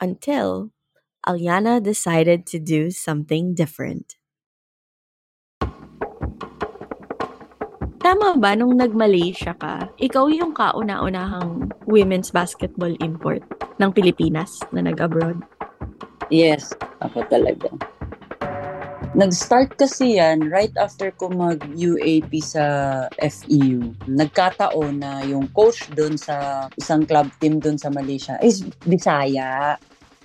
Until 0.00 0.70
Alyana 1.26 1.82
decided 1.82 2.46
to 2.46 2.62
do 2.62 2.94
something 2.94 3.50
different. 3.50 4.14
Tama 7.98 8.38
ba 8.38 8.54
nung 8.54 8.78
nag-Malaysia 8.78 9.50
ka, 9.58 9.90
ikaw 9.98 10.30
yung 10.30 10.54
kauna-unahang 10.54 11.74
women's 11.90 12.30
basketball 12.30 12.94
import 13.02 13.42
ng 13.82 13.90
Pilipinas 13.90 14.54
na 14.70 14.86
nag-abroad? 14.86 15.42
Yes, 16.30 16.70
ako 17.02 17.26
talaga. 17.26 17.74
Nag-start 19.18 19.74
kasi 19.74 20.22
yan 20.22 20.46
right 20.46 20.76
after 20.78 21.10
ko 21.10 21.26
mag-UAP 21.26 22.30
sa 22.38 22.62
FEU. 23.18 23.98
Nagkataon 24.06 25.02
na 25.02 25.26
yung 25.26 25.50
coach 25.50 25.90
doon 25.90 26.14
sa 26.14 26.68
isang 26.78 27.02
club 27.02 27.26
team 27.42 27.58
doon 27.58 27.74
sa 27.74 27.90
Malaysia 27.90 28.38
is 28.38 28.62
Bisaya. 28.86 29.74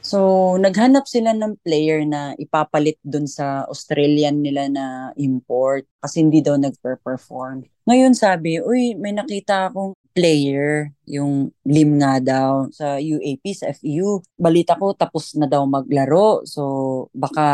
So, 0.02 0.58
naghanap 0.58 1.06
sila 1.06 1.30
ng 1.38 1.62
player 1.62 2.02
na 2.10 2.34
ipapalit 2.42 2.98
doon 3.06 3.30
sa 3.30 3.70
Australian 3.70 4.42
nila 4.42 4.66
na 4.66 4.86
import 5.14 5.86
kasi 6.02 6.26
hindi 6.26 6.42
daw 6.42 6.58
nag-perform. 6.58 7.70
Ngayon 7.86 8.18
sabi, 8.18 8.58
uy, 8.58 8.98
may 8.98 9.14
nakita 9.14 9.70
akong 9.70 9.94
player, 10.12 10.92
yung 11.08 11.54
Lim 11.64 12.02
nga 12.02 12.18
daw 12.18 12.68
sa 12.74 12.98
UAP, 13.00 13.46
sa 13.54 13.72
FEU. 13.72 14.26
Balita 14.36 14.76
ko 14.76 14.98
tapos 14.98 15.38
na 15.38 15.48
daw 15.48 15.64
maglaro. 15.70 16.44
So, 16.50 17.08
baka 17.14 17.46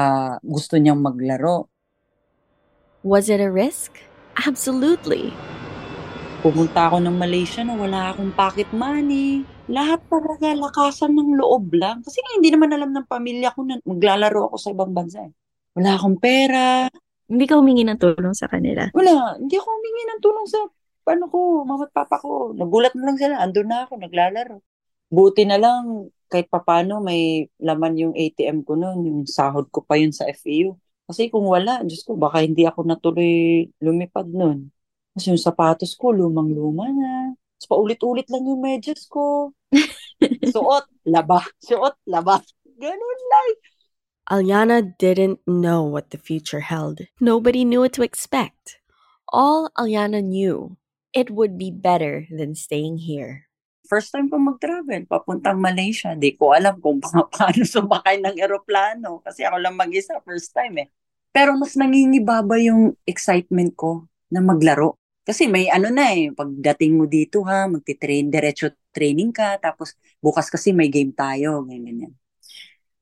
gusto 0.42 0.80
niyang 0.80 1.04
maglaro. 1.04 1.68
Was 3.04 3.28
it 3.28 3.44
a 3.44 3.52
risk? 3.52 4.00
Absolutely. 4.40 5.36
Pumunta 6.42 6.90
ako 6.90 7.02
ng 7.02 7.18
Malaysia 7.18 7.62
na 7.66 7.76
wala 7.76 8.14
akong 8.14 8.32
pocket 8.34 8.70
money. 8.72 9.44
Lahat 9.68 10.00
talaga 10.08 10.56
lakasan 10.56 11.12
ng 11.16 11.36
loob 11.36 11.76
lang. 11.76 12.00
Kasi 12.04 12.24
hindi 12.36 12.52
naman 12.52 12.72
alam 12.72 12.92
ng 12.96 13.08
pamilya 13.08 13.52
ko 13.52 13.68
na 13.68 13.80
maglalaro 13.84 14.52
ako 14.52 14.56
sa 14.56 14.72
ibang 14.72 14.96
bansa. 14.96 15.28
Eh. 15.28 15.32
Wala 15.76 16.00
akong 16.00 16.18
pera. 16.18 16.88
Hindi 17.28 17.44
ka 17.44 17.60
humingi 17.60 17.84
ng 17.84 18.00
tulong 18.00 18.32
sa 18.32 18.48
kanila? 18.48 18.88
Wala. 18.96 19.36
Hindi 19.36 19.56
ako 19.60 19.68
humingi 19.68 20.04
ng 20.08 20.22
tulong 20.24 20.48
sa 20.48 20.60
paano 21.08 21.32
ko, 21.32 21.64
mama 21.64 21.88
at 21.88 21.96
papa 21.96 22.20
ko, 22.20 22.52
nagulat 22.52 22.92
na 22.92 23.08
lang 23.08 23.16
sila, 23.16 23.40
andun 23.40 23.72
na 23.72 23.88
ako, 23.88 23.96
naglalaro. 23.96 24.60
Buti 25.08 25.48
na 25.48 25.56
lang, 25.56 26.12
kahit 26.28 26.52
papano 26.52 27.00
may 27.00 27.48
laman 27.64 27.96
yung 27.96 28.14
ATM 28.14 28.68
ko 28.68 28.76
noon, 28.76 29.08
yung 29.08 29.20
sahod 29.24 29.72
ko 29.72 29.88
pa 29.88 29.96
yun 29.96 30.12
sa 30.12 30.28
FEU. 30.28 30.76
Kasi 31.08 31.32
kung 31.32 31.48
wala, 31.48 31.80
Diyos 31.88 32.04
ko, 32.04 32.20
baka 32.20 32.44
hindi 32.44 32.68
ako 32.68 32.84
natuloy 32.84 33.64
lumipad 33.80 34.28
noon. 34.28 34.68
Kasi 35.16 35.32
yung 35.32 35.40
sapatos 35.40 35.96
ko, 35.96 36.12
lumang-luma 36.12 36.92
na. 36.92 37.32
Tapos 37.56 37.68
paulit-ulit 37.72 38.28
lang 38.28 38.44
yung 38.44 38.60
medyas 38.60 39.08
ko. 39.08 39.56
Suot, 40.54 40.86
laba. 41.06 41.44
Suot, 41.60 41.96
laba. 42.08 42.40
Ganun 42.78 43.20
lang. 43.32 43.52
Alyana 44.28 44.84
didn't 44.84 45.40
know 45.48 45.84
what 45.88 46.12
the 46.12 46.20
future 46.20 46.68
held. 46.68 47.08
Nobody 47.20 47.64
knew 47.64 47.88
what 47.88 47.96
to 47.96 48.04
expect. 48.04 48.84
All 49.32 49.72
Alyana 49.80 50.20
knew 50.24 50.76
it 51.16 51.32
would 51.32 51.56
be 51.56 51.72
better 51.72 52.28
than 52.28 52.56
staying 52.56 53.08
here. 53.08 53.48
First 53.88 54.12
time 54.12 54.28
ko 54.28 54.36
mag-travel, 54.36 55.08
papuntang 55.08 55.64
Malaysia. 55.64 56.12
Di 56.12 56.36
ko 56.36 56.52
alam 56.52 56.76
kung 56.84 57.00
pa- 57.00 57.24
paano 57.32 57.64
sumakay 57.64 58.20
ng 58.20 58.36
eroplano. 58.36 59.24
Kasi 59.24 59.48
ako 59.48 59.64
lang 59.64 59.80
mag-isa, 59.80 60.20
first 60.28 60.52
time 60.52 60.84
eh. 60.84 60.88
Pero 61.32 61.56
mas 61.56 61.80
nangingibaba 61.80 62.60
yung 62.60 63.00
excitement 63.08 63.72
ko 63.80 64.12
na 64.28 64.44
maglaro. 64.44 65.00
Kasi 65.24 65.48
may 65.48 65.68
ano 65.72 65.92
na 65.92 66.12
eh, 66.16 66.32
pagdating 66.32 67.00
mo 67.00 67.04
dito 67.08 67.44
ha, 67.48 67.68
magti-train, 67.68 68.32
diretso 68.32 68.72
training 68.98 69.30
ka, 69.30 69.62
tapos 69.62 69.94
bukas 70.18 70.50
kasi 70.50 70.74
may 70.74 70.90
game 70.90 71.14
tayo, 71.14 71.62
ganyan 71.70 71.86
ganyan. 71.86 72.14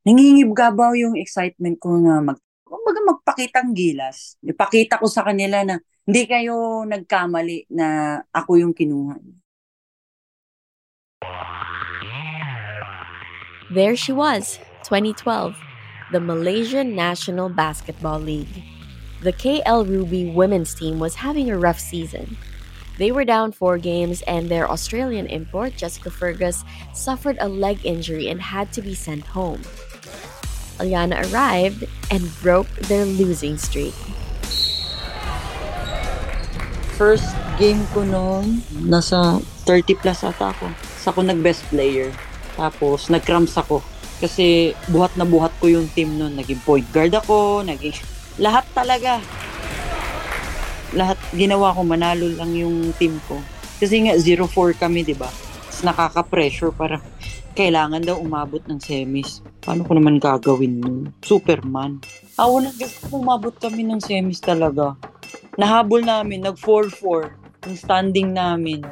Nangingibabaw 0.04 0.92
yung 1.00 1.16
excitement 1.16 1.80
ko 1.80 1.96
na 1.96 2.20
mag, 2.20 2.38
kumbaga 2.68 3.00
magpakitang 3.16 3.72
gilas. 3.72 4.36
Ipakita 4.44 5.00
ko 5.00 5.08
sa 5.08 5.24
kanila 5.24 5.64
na 5.64 5.80
hindi 6.04 6.28
kayo 6.28 6.84
nagkamali 6.84 7.72
na 7.72 8.20
ako 8.36 8.60
yung 8.60 8.76
kinuha. 8.76 9.18
There 13.74 13.98
she 13.98 14.14
was, 14.14 14.62
2012, 14.86 15.58
the 16.14 16.22
Malaysian 16.22 16.94
National 16.94 17.50
Basketball 17.50 18.22
League. 18.22 18.62
The 19.26 19.34
KL 19.34 19.90
Ruby 19.90 20.30
women's 20.30 20.78
team 20.78 21.02
was 21.02 21.18
having 21.18 21.50
a 21.50 21.58
rough 21.58 21.82
season. 21.82 22.38
They 22.98 23.12
were 23.12 23.28
down 23.28 23.52
four 23.52 23.78
games, 23.78 24.24
and 24.24 24.48
their 24.48 24.72
Australian 24.72 25.28
import, 25.28 25.76
Jessica 25.76 26.08
Fergus, 26.08 26.64
suffered 26.96 27.36
a 27.44 27.52
leg 27.52 27.84
injury 27.84 28.32
and 28.32 28.40
had 28.40 28.72
to 28.74 28.82
be 28.82 28.96
sent 28.96 29.28
home. 29.28 29.62
Alyana 30.80 31.24
arrived 31.32 31.84
and 32.12 32.24
broke 32.40 32.72
their 32.88 33.04
losing 33.04 33.60
streak. 33.60 33.96
First 36.96 37.28
game 37.60 37.84
ko 37.92 38.08
noon, 38.08 38.64
nasa 38.88 39.44
30 39.68 40.00
plus 40.00 40.24
ata 40.24 40.56
ako. 40.56 40.72
Sa 41.04 41.12
ako 41.12 41.28
nag-best 41.28 41.68
player. 41.68 42.12
Tapos, 42.56 43.12
nag-cramps 43.12 43.60
ako. 43.60 43.84
Kasi 44.24 44.72
buhat 44.88 45.12
na 45.20 45.28
buhat 45.28 45.52
ko 45.60 45.68
yung 45.68 45.92
team 45.92 46.16
noon. 46.16 46.40
Naging 46.40 46.64
point 46.64 46.88
guard 46.96 47.12
ako, 47.12 47.68
naging... 47.68 47.92
Lahat 48.40 48.64
talaga. 48.72 49.20
Lahat 50.96 51.20
ginawa 51.36 51.76
ko, 51.76 51.84
manalo 51.84 52.32
lang 52.32 52.56
yung 52.56 52.96
team 52.96 53.20
ko. 53.28 53.36
Kasi 53.78 54.08
nga, 54.08 54.16
0-4 54.16 54.80
kami, 54.80 55.04
di 55.04 55.12
ba? 55.12 55.28
Nakaka-pressure 55.84 56.72
para 56.72 57.04
kailangan 57.56 58.00
daw 58.04 58.16
umabot 58.20 58.64
ng 58.64 58.80
semis. 58.80 59.44
Paano 59.60 59.84
ko 59.84 59.92
naman 59.96 60.24
gagawin 60.24 60.80
nun? 60.80 61.12
Superman. 61.20 62.00
Ah, 62.40 62.48
wala. 62.48 62.72
Gusto 62.72 63.12
umabot 63.12 63.56
kami 63.56 63.84
ng 63.84 64.00
semis 64.00 64.40
talaga. 64.40 64.96
Nahabol 65.60 66.04
namin, 66.04 66.48
nag 66.48 66.56
4-4 66.60 67.32
yung 67.68 67.76
standing 67.80 68.32
namin. 68.36 68.84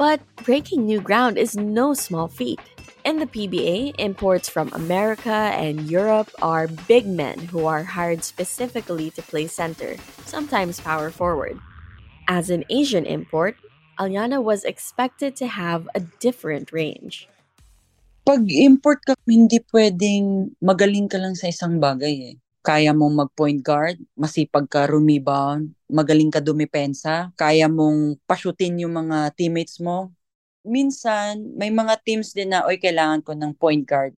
But 0.00 0.24
breaking 0.46 0.88
new 0.88 1.04
ground 1.04 1.36
is 1.36 1.58
no 1.58 1.92
small 1.92 2.30
feat. 2.30 2.62
In 3.00 3.16
the 3.16 3.24
PBA, 3.24 3.96
imports 3.96 4.52
from 4.52 4.68
America 4.76 5.32
and 5.56 5.88
Europe 5.88 6.28
are 6.44 6.68
big 6.84 7.08
men 7.08 7.48
who 7.48 7.64
are 7.64 7.80
hired 7.80 8.20
specifically 8.20 9.08
to 9.16 9.24
play 9.24 9.48
center, 9.48 9.96
sometimes 10.28 10.84
power 10.84 11.08
forward. 11.08 11.56
As 12.28 12.52
an 12.52 12.68
Asian 12.68 13.08
import, 13.08 13.56
Alyana 13.96 14.44
was 14.44 14.68
expected 14.68 15.32
to 15.40 15.48
have 15.48 15.88
a 15.96 16.04
different 16.20 16.76
range. 16.76 17.24
Pag 18.28 18.44
import 18.52 19.00
ka, 19.00 19.16
hindi 19.24 19.64
pwedeng 19.72 20.52
magaling 20.60 21.08
ka 21.08 21.16
lang 21.16 21.32
sa 21.32 21.48
isang 21.48 21.80
bagay 21.80 22.36
eh. 22.36 22.36
Kaya 22.60 22.92
mong 22.92 23.16
mag-point 23.16 23.64
guard, 23.64 23.96
masipag 24.12 24.68
ka 24.68 24.84
rebound, 24.84 25.72
magaling 25.88 26.28
ka 26.28 26.44
dumipensa, 26.44 27.32
kaya 27.32 27.64
mong 27.64 28.20
pashutin 28.28 28.76
yung 28.84 28.92
mga 28.92 29.32
teammates 29.32 29.80
mo. 29.80 30.12
Minsan, 30.66 31.56
may 31.56 31.72
mga 31.72 32.04
teams 32.04 32.36
din 32.36 32.52
na, 32.52 32.68
oy, 32.68 32.76
kailangan 32.76 33.24
ko 33.24 33.32
ng 33.32 33.56
point 33.56 33.84
guard. 33.84 34.12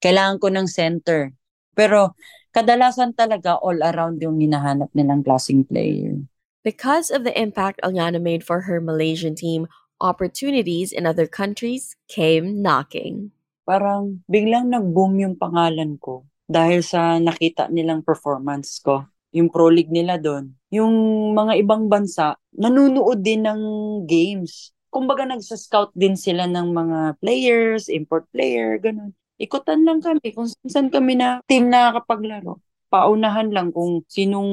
Kailangan 0.00 0.40
ko 0.40 0.48
ng 0.48 0.66
center. 0.68 1.36
Pero, 1.76 2.16
kadalasan 2.52 3.12
talaga 3.12 3.60
all 3.60 3.80
around 3.80 4.20
yung 4.24 4.40
hinahanap 4.40 4.88
nilang 4.96 5.20
klaseng 5.20 5.64
player. 5.64 6.16
Because 6.62 7.10
of 7.10 7.26
the 7.26 7.34
impact 7.34 7.82
Alyana 7.82 8.22
made 8.22 8.46
for 8.46 8.64
her 8.64 8.78
Malaysian 8.78 9.34
team, 9.34 9.66
opportunities 9.98 10.90
in 10.94 11.06
other 11.06 11.26
countries 11.26 11.94
came 12.06 12.62
knocking. 12.62 13.34
Parang 13.62 14.26
biglang 14.26 14.70
nag-boom 14.70 15.18
yung 15.22 15.36
pangalan 15.38 15.98
ko 15.98 16.26
dahil 16.50 16.82
sa 16.82 17.16
nakita 17.22 17.70
nilang 17.70 18.02
performance 18.02 18.82
ko. 18.82 19.06
Yung 19.32 19.48
Pro 19.48 19.72
League 19.72 19.88
nila 19.88 20.20
doon. 20.20 20.52
Yung 20.68 20.92
mga 21.32 21.56
ibang 21.62 21.88
bansa, 21.88 22.36
nanunood 22.52 23.24
din 23.24 23.48
ng 23.48 23.60
games. 24.04 24.74
Kumbaga 24.92 25.24
nagsa-scout 25.24 25.96
din 25.96 26.20
sila 26.20 26.44
ng 26.44 26.68
mga 26.68 26.98
players, 27.24 27.88
import 27.88 28.28
player, 28.28 28.76
ganun. 28.76 29.16
Ikutan 29.40 29.88
lang 29.88 30.04
kami 30.04 30.36
kung 30.36 30.44
saan 30.68 30.92
kami 30.92 31.16
na 31.16 31.40
team 31.48 31.72
na 31.72 31.88
nakapaglaro. 31.88 32.60
Paunahan 32.92 33.48
lang 33.48 33.72
kung 33.72 34.04
sinong 34.04 34.52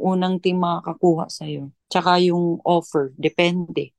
unang 0.00 0.40
team 0.40 0.64
makakakuha 0.64 1.28
sa'yo. 1.28 1.68
Tsaka 1.92 2.16
yung 2.24 2.64
offer, 2.64 3.12
depende. 3.20 3.92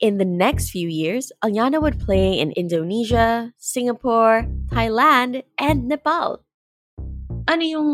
In 0.00 0.16
the 0.16 0.26
next 0.26 0.72
few 0.72 0.88
years, 0.88 1.30
Alyana 1.44 1.76
would 1.76 2.00
play 2.00 2.40
in 2.40 2.56
Indonesia, 2.56 3.52
Singapore, 3.60 4.48
Thailand, 4.72 5.44
and 5.60 5.86
Nepal. 5.86 6.42
Ano 7.44 7.62
yung 7.62 7.90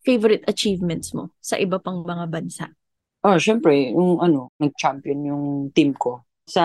favorite 0.00 0.48
achievements 0.48 1.12
mo 1.12 1.36
sa 1.44 1.60
iba 1.60 1.76
pang 1.76 2.02
mga 2.02 2.24
bansa? 2.32 2.72
Oh, 3.24 3.40
syempre, 3.40 3.88
yung 3.88 4.20
ano, 4.20 4.52
nag-champion 4.60 5.24
yung 5.24 5.44
team 5.72 5.96
ko. 5.96 6.28
Sa 6.44 6.60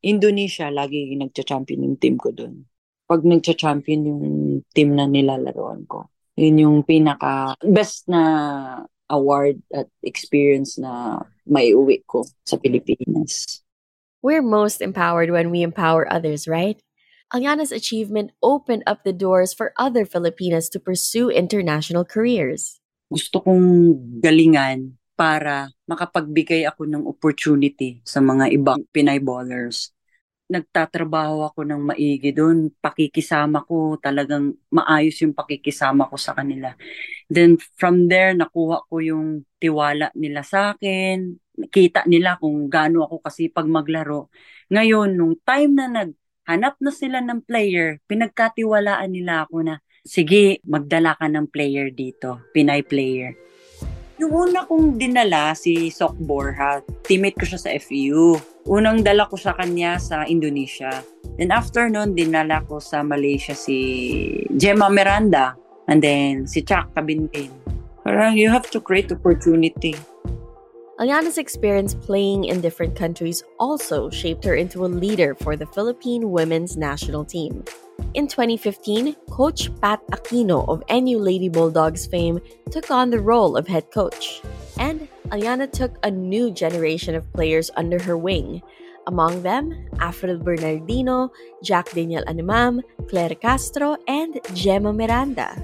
Indonesia, 0.00 0.72
lagi 0.72 1.12
nagcha-champion 1.12 1.84
yung 1.84 1.98
team 2.00 2.16
ko 2.16 2.32
doon. 2.32 2.64
Pag 3.04 3.20
nagcha-champion 3.28 4.00
yung 4.08 4.24
team 4.72 4.96
na 4.96 5.04
nilalaroan 5.04 5.84
ko, 5.84 6.08
yun 6.40 6.56
yung 6.56 6.76
pinaka 6.88 7.52
best 7.60 8.08
na 8.08 8.80
award 9.12 9.60
at 9.68 9.92
experience 10.00 10.80
na 10.80 11.20
may 11.44 11.76
uwi 11.76 12.00
ko 12.08 12.24
sa 12.48 12.56
Pilipinas. 12.56 13.60
We're 14.24 14.44
most 14.44 14.80
empowered 14.80 15.28
when 15.28 15.52
we 15.52 15.60
empower 15.60 16.08
others, 16.08 16.48
right? 16.48 16.80
Alyana's 17.28 17.72
achievement 17.72 18.32
opened 18.40 18.88
up 18.88 19.04
the 19.04 19.12
doors 19.12 19.52
for 19.52 19.76
other 19.76 20.08
Filipinas 20.08 20.72
to 20.72 20.80
pursue 20.80 21.28
international 21.28 22.08
careers. 22.08 22.80
Gusto 23.12 23.40
kong 23.40 23.96
galingan 24.20 24.97
para 25.18 25.66
makapagbigay 25.90 26.62
ako 26.70 26.86
ng 26.86 27.02
opportunity 27.10 27.98
sa 28.06 28.22
mga 28.22 28.54
ibang 28.54 28.86
Pinay 28.94 29.18
ballers. 29.18 29.90
Nagtatrabaho 30.46 31.42
ako 31.50 31.66
ng 31.66 31.90
maigi 31.90 32.30
doon. 32.30 32.70
Pakikisama 32.78 33.66
ko, 33.66 33.98
talagang 33.98 34.54
maayos 34.70 35.18
yung 35.26 35.34
pakikisama 35.34 36.06
ko 36.06 36.14
sa 36.14 36.38
kanila. 36.38 36.70
Then 37.26 37.58
from 37.74 38.06
there, 38.06 38.30
nakuha 38.38 38.86
ko 38.86 39.02
yung 39.02 39.42
tiwala 39.58 40.14
nila 40.14 40.46
sa 40.46 40.78
akin. 40.78 41.34
Kita 41.66 42.06
nila 42.06 42.38
kung 42.38 42.70
gaano 42.70 43.02
ako 43.02 43.18
kasi 43.18 43.50
pag 43.50 43.66
maglaro. 43.66 44.30
Ngayon, 44.70 45.18
nung 45.18 45.34
time 45.42 45.72
na 45.74 45.86
naghanap 45.90 46.78
na 46.78 46.92
sila 46.94 47.18
ng 47.26 47.42
player, 47.42 47.98
pinagkatiwalaan 48.06 49.10
nila 49.10 49.50
ako 49.50 49.66
na, 49.66 49.82
sige, 50.06 50.62
magdala 50.62 51.18
ka 51.18 51.26
ng 51.26 51.50
player 51.50 51.90
dito, 51.90 52.38
Pinay 52.54 52.86
player. 52.86 53.34
Yung 54.18 54.34
una 54.34 54.66
kong 54.66 54.98
dinala 54.98 55.54
si 55.54 55.94
Sok 55.94 56.18
Borja, 56.18 56.82
teammate 57.06 57.38
ko 57.38 57.46
siya 57.46 57.60
sa 57.62 57.70
FEU. 57.78 58.34
Unang 58.66 59.06
dala 59.06 59.30
ko 59.30 59.38
sa 59.38 59.54
kanya 59.54 59.94
sa 60.02 60.26
Indonesia. 60.26 60.90
Then 61.38 61.54
after 61.54 61.86
nun, 61.86 62.18
dinala 62.18 62.66
ko 62.66 62.82
sa 62.82 63.06
Malaysia 63.06 63.54
si 63.54 64.42
Gemma 64.58 64.90
Miranda. 64.90 65.54
And 65.86 66.02
then 66.02 66.50
si 66.50 66.66
Chuck 66.66 66.90
Kabintin. 66.98 67.54
Parang 68.02 68.34
you 68.34 68.50
have 68.50 68.66
to 68.74 68.82
create 68.82 69.14
opportunity. 69.14 69.94
Alyana's 70.98 71.38
experience 71.38 71.94
playing 71.94 72.50
in 72.50 72.58
different 72.58 72.98
countries 72.98 73.46
also 73.62 74.10
shaped 74.10 74.42
her 74.42 74.58
into 74.58 74.82
a 74.82 74.90
leader 74.90 75.38
for 75.38 75.54
the 75.54 75.70
Philippine 75.70 76.34
women's 76.34 76.74
national 76.74 77.22
team. 77.22 77.62
In 78.18 78.26
2015, 78.26 79.14
Coach 79.30 79.70
Pat 79.80 80.02
Aquino 80.10 80.66
of 80.66 80.82
NU 80.90 81.18
Lady 81.18 81.48
Bulldogs 81.48 82.06
fame 82.06 82.40
took 82.70 82.90
on 82.90 83.10
the 83.10 83.20
role 83.20 83.56
of 83.56 83.68
head 83.68 83.90
coach. 83.92 84.42
And 84.78 85.06
Alyana 85.28 85.70
took 85.70 85.94
a 86.02 86.10
new 86.10 86.50
generation 86.50 87.14
of 87.14 87.30
players 87.32 87.70
under 87.76 88.02
her 88.02 88.16
wing. 88.16 88.62
Among 89.06 89.42
them, 89.42 89.70
Afril 90.02 90.42
Bernardino, 90.42 91.30
Jack 91.62 91.92
Daniel 91.92 92.24
Animam, 92.26 92.82
Claire 93.08 93.36
Castro, 93.36 93.96
and 94.08 94.40
Gemma 94.52 94.92
Miranda. 94.92 95.54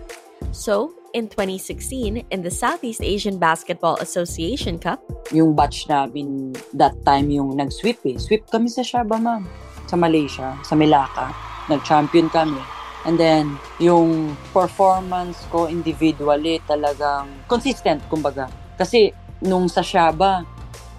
So, 0.52 0.94
in 1.12 1.28
2016, 1.28 2.24
in 2.30 2.42
the 2.42 2.50
Southeast 2.50 3.02
Asian 3.02 3.38
Basketball 3.38 3.96
Association 3.98 4.78
Cup, 4.78 5.02
Yung 5.32 5.56
batch 5.56 5.88
namin 5.88 6.54
that 6.72 6.94
time 7.04 7.30
yung 7.30 7.56
nag-sweep 7.56 7.98
eh. 8.06 8.16
Sweep 8.16 8.46
kami 8.46 8.68
sa 8.68 8.86
Shaba, 8.86 9.18
ma'am. 9.18 9.42
Sa 9.88 9.96
Malaysia, 9.96 10.56
sa 10.62 10.78
Melaka. 10.78 11.53
Nag-champion 11.70 12.28
kami. 12.28 12.60
And 13.04 13.20
then, 13.20 13.60
yung 13.76 14.32
performance 14.56 15.44
ko 15.52 15.68
individually 15.68 16.60
talagang 16.64 17.28
consistent, 17.46 18.00
kumbaga. 18.08 18.48
Kasi 18.80 19.12
nung 19.44 19.68
sa 19.68 19.84
Shaba, 19.84 20.48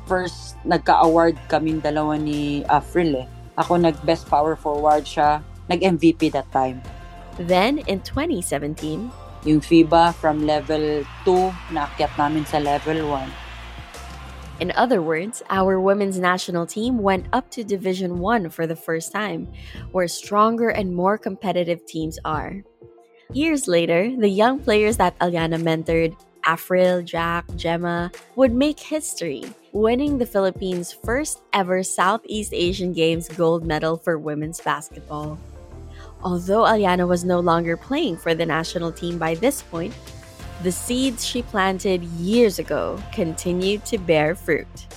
first 0.06 0.54
nagka-award 0.62 1.38
kaming 1.50 1.82
dalawa 1.82 2.14
ni 2.18 2.62
Afril 2.70 3.26
eh. 3.26 3.28
Ako 3.58 3.82
nag-best 3.82 4.30
power 4.30 4.54
forward 4.54 5.06
siya. 5.06 5.42
Nag-MVP 5.66 6.30
that 6.34 6.50
time. 6.54 6.82
then 7.36 7.84
in 7.92 8.00
2017, 8.00 9.12
Yung 9.46 9.62
FIBA 9.62 10.18
from 10.18 10.42
level 10.42 11.06
2, 11.22 11.54
naakyat 11.70 12.10
namin 12.18 12.50
sa 12.50 12.58
level 12.58 13.14
1. 13.14 13.45
In 14.60 14.72
other 14.72 15.02
words, 15.02 15.44
our 15.50 15.80
women's 15.82 16.18
national 16.18 16.66
team 16.66 17.00
went 17.00 17.28
up 17.34 17.52
to 17.52 17.64
Division 17.64 18.20
1 18.20 18.50
for 18.50 18.66
the 18.66 18.76
first 18.76 19.12
time, 19.12 19.52
where 19.92 20.08
stronger 20.08 20.70
and 20.70 20.96
more 20.96 21.18
competitive 21.18 21.86
teams 21.86 22.18
are. 22.24 22.64
Years 23.34 23.68
later, 23.68 24.16
the 24.16 24.30
young 24.30 24.60
players 24.60 24.96
that 24.98 25.20
Alyana 25.20 25.60
mentored, 25.60 26.16
Afril, 26.46 27.04
Jack, 27.04 27.44
Gemma, 27.58 28.12
would 28.38 28.54
make 28.54 28.80
history, 28.80 29.44
winning 29.74 30.18
the 30.18 30.26
Philippines' 30.26 30.94
first 30.94 31.42
ever 31.52 31.84
Southeast 31.84 32.54
Asian 32.54 32.94
Games 32.94 33.28
gold 33.28 33.66
medal 33.66 33.98
for 33.98 34.18
women's 34.18 34.62
basketball. 34.62 35.38
Although 36.24 36.64
Alyana 36.64 37.08
was 37.08 37.26
no 37.26 37.42
longer 37.42 37.76
playing 37.76 38.18
for 38.18 38.34
the 38.34 38.46
national 38.46 38.94
team 38.94 39.18
by 39.18 39.36
this 39.36 39.62
point, 39.64 39.94
the 40.66 40.72
seeds 40.72 41.24
she 41.24 41.44
planted 41.44 42.04
years 42.18 42.58
ago 42.58 43.00
continued 43.14 43.86
to 43.86 44.00
bear 44.00 44.34
fruit. 44.34 44.88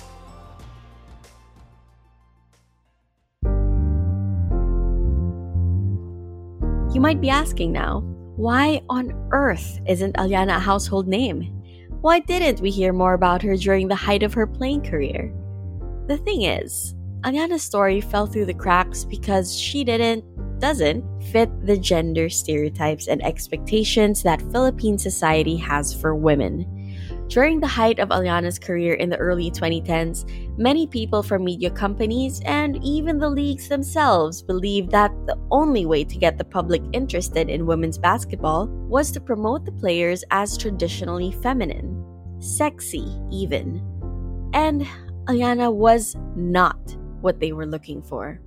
You 6.91 6.99
might 6.99 7.21
be 7.21 7.29
asking 7.29 7.71
now, 7.71 7.99
why 8.35 8.81
on 8.89 9.13
earth 9.31 9.79
isn't 9.85 10.15
Alyana 10.15 10.55
a 10.55 10.59
household 10.59 11.07
name? 11.07 11.43
Why 12.01 12.19
didn't 12.19 12.61
we 12.61 12.71
hear 12.71 12.91
more 12.91 13.13
about 13.13 13.43
her 13.43 13.55
during 13.55 13.87
the 13.87 13.95
height 13.95 14.23
of 14.23 14.33
her 14.33 14.47
playing 14.47 14.81
career? 14.81 15.31
The 16.07 16.17
thing 16.17 16.41
is, 16.41 16.95
Alyana's 17.23 17.61
story 17.61 18.01
fell 18.01 18.25
through 18.25 18.45
the 18.45 18.55
cracks 18.55 19.05
because 19.05 19.55
she 19.55 19.83
didn't, 19.83 20.25
doesn't, 20.59 21.03
fit 21.31 21.49
the 21.65 21.77
gender 21.77 22.29
stereotypes 22.29 23.07
and 23.07 23.23
expectations 23.23 24.23
that 24.23 24.41
Philippine 24.51 24.97
society 24.97 25.55
has 25.57 25.93
for 25.93 26.15
women. 26.15 26.75
During 27.29 27.59
the 27.59 27.67
height 27.67 27.99
of 27.99 28.09
Alyana's 28.09 28.57
career 28.57 28.95
in 28.95 29.09
the 29.09 29.17
early 29.17 29.51
2010s, 29.51 30.57
many 30.57 30.87
people 30.87 31.21
from 31.21 31.43
media 31.43 31.69
companies 31.69 32.41
and 32.43 32.83
even 32.83 33.19
the 33.19 33.29
leagues 33.29 33.67
themselves 33.69 34.41
believed 34.41 34.89
that 34.91 35.11
the 35.27 35.37
only 35.51 35.85
way 35.85 36.03
to 36.03 36.17
get 36.17 36.39
the 36.39 36.43
public 36.43 36.81
interested 36.91 37.47
in 37.47 37.67
women's 37.67 37.99
basketball 37.99 38.65
was 38.67 39.11
to 39.11 39.21
promote 39.21 39.63
the 39.63 39.71
players 39.71 40.23
as 40.31 40.57
traditionally 40.57 41.31
feminine, 41.31 42.03
sexy 42.39 43.05
even. 43.31 43.77
And 44.55 44.87
Alyana 45.25 45.71
was 45.71 46.15
not 46.35 46.79
what 47.21 47.39
they 47.39 47.51
were 47.51 47.67
looking 47.67 48.01
for. 48.01 48.41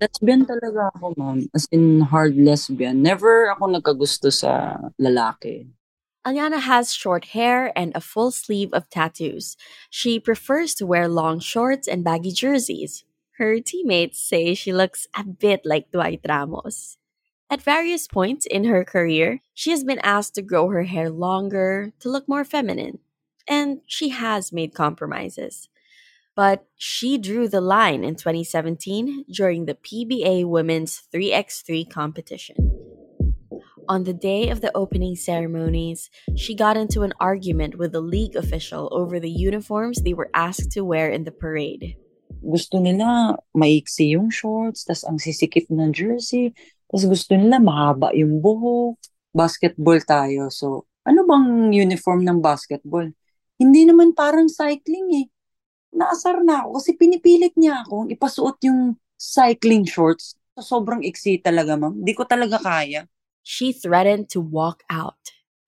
Lesbian 0.00 0.48
talaga 0.48 0.88
ako, 0.96 1.12
ma'am. 1.20 1.44
As 1.52 1.68
in, 1.70 2.00
hard 2.08 2.32
lesbian. 2.40 3.04
Never 3.04 3.52
ako 3.52 3.76
nagkagusto 3.76 4.32
sa 4.32 4.80
lalaki. 4.96 5.68
Alyana 6.24 6.60
has 6.60 6.92
short 6.92 7.36
hair 7.36 7.72
and 7.76 7.92
a 7.94 8.00
full 8.00 8.30
sleeve 8.30 8.72
of 8.72 8.88
tattoos. 8.88 9.56
She 9.88 10.20
prefers 10.20 10.74
to 10.76 10.86
wear 10.86 11.08
long 11.08 11.40
shorts 11.40 11.88
and 11.88 12.04
baggy 12.04 12.32
jerseys. 12.32 13.04
Her 13.40 13.60
teammates 13.60 14.20
say 14.20 14.52
she 14.52 14.72
looks 14.72 15.08
a 15.16 15.24
bit 15.24 15.64
like 15.64 15.92
Dwight 15.92 16.20
Ramos. 16.28 16.98
At 17.48 17.62
various 17.62 18.06
points 18.06 18.44
in 18.44 18.64
her 18.64 18.84
career, 18.84 19.40
she 19.54 19.70
has 19.72 19.82
been 19.82 19.98
asked 20.04 20.34
to 20.36 20.42
grow 20.42 20.68
her 20.68 20.84
hair 20.84 21.08
longer 21.08 21.92
to 22.00 22.08
look 22.08 22.28
more 22.28 22.44
feminine, 22.44 23.00
and 23.48 23.80
she 23.86 24.10
has 24.10 24.52
made 24.52 24.72
compromises. 24.72 25.68
But 26.36 26.64
she 26.76 27.18
drew 27.18 27.48
the 27.48 27.60
line 27.60 28.04
in 28.04 28.14
2017 28.14 29.24
during 29.32 29.66
the 29.66 29.74
PBA 29.74 30.46
Women's 30.46 31.02
3x3 31.12 31.90
competition. 31.90 32.56
On 33.90 34.04
the 34.04 34.14
day 34.14 34.48
of 34.50 34.60
the 34.60 34.70
opening 34.76 35.16
ceremonies, 35.16 36.10
she 36.36 36.54
got 36.54 36.76
into 36.76 37.02
an 37.02 37.12
argument 37.18 37.74
with 37.74 37.90
the 37.90 38.00
league 38.00 38.36
official 38.36 38.88
over 38.92 39.18
the 39.18 39.30
uniforms 39.30 39.98
they 39.98 40.14
were 40.14 40.30
asked 40.32 40.70
to 40.72 40.86
wear 40.86 41.10
in 41.10 41.24
the 41.24 41.34
parade. 41.34 41.98
Gusto 42.38 42.78
nila 42.78 43.34
maiksi 43.50 44.14
yung 44.14 44.30
shorts, 44.30 44.86
tas 44.86 45.02
ang 45.02 45.18
sisikip 45.18 45.66
ng 45.68 45.90
jersey. 45.90 46.54
Tapos 46.86 47.04
gusto 47.10 47.34
nila 47.34 47.58
mahaba 47.58 48.14
yung 48.14 48.38
buhok. 48.38 48.94
Basketball 49.34 49.98
tayo. 50.06 50.54
So, 50.54 50.86
ano 51.02 51.26
bang 51.26 51.74
uniform 51.74 52.22
ng 52.22 52.38
basketball? 52.38 53.10
Hindi 53.58 53.82
naman 53.90 54.14
parang 54.14 54.46
cycling 54.46 55.26
eh. 55.26 55.26
Naasar 55.90 56.46
na 56.46 56.62
ako 56.62 56.78
kasi 56.78 56.90
pinipilit 56.94 57.54
niya 57.58 57.82
akong 57.82 58.06
ipasuot 58.14 58.62
yung 58.66 58.94
cycling 59.18 59.82
shorts. 59.82 60.38
Sobrang 60.54 61.02
iksi 61.02 61.42
talaga, 61.42 61.74
ma'am. 61.74 62.04
Hindi 62.04 62.12
ko 62.14 62.22
talaga 62.24 62.62
kaya. 62.62 63.10
She 63.42 63.74
threatened 63.74 64.30
to 64.30 64.44
walk 64.44 64.86
out. 64.86 65.18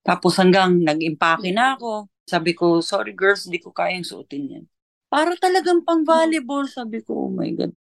Tapos 0.03 0.39
hanggang 0.39 0.79
nag-impake 0.79 1.51
na 1.51 1.75
ako. 1.75 2.07
Sabi 2.23 2.55
ko, 2.55 2.79
sorry 2.79 3.11
girls, 3.11 3.47
hindi 3.47 3.59
ko 3.59 3.75
kayang 3.75 4.07
suotin 4.07 4.47
yan. 4.47 4.65
Para 5.11 5.35
talagang 5.35 5.83
pang 5.83 6.07
volleyball, 6.07 6.65
sabi 6.65 7.03
ko, 7.03 7.27
oh 7.27 7.31
my 7.31 7.51
God. 7.53 7.75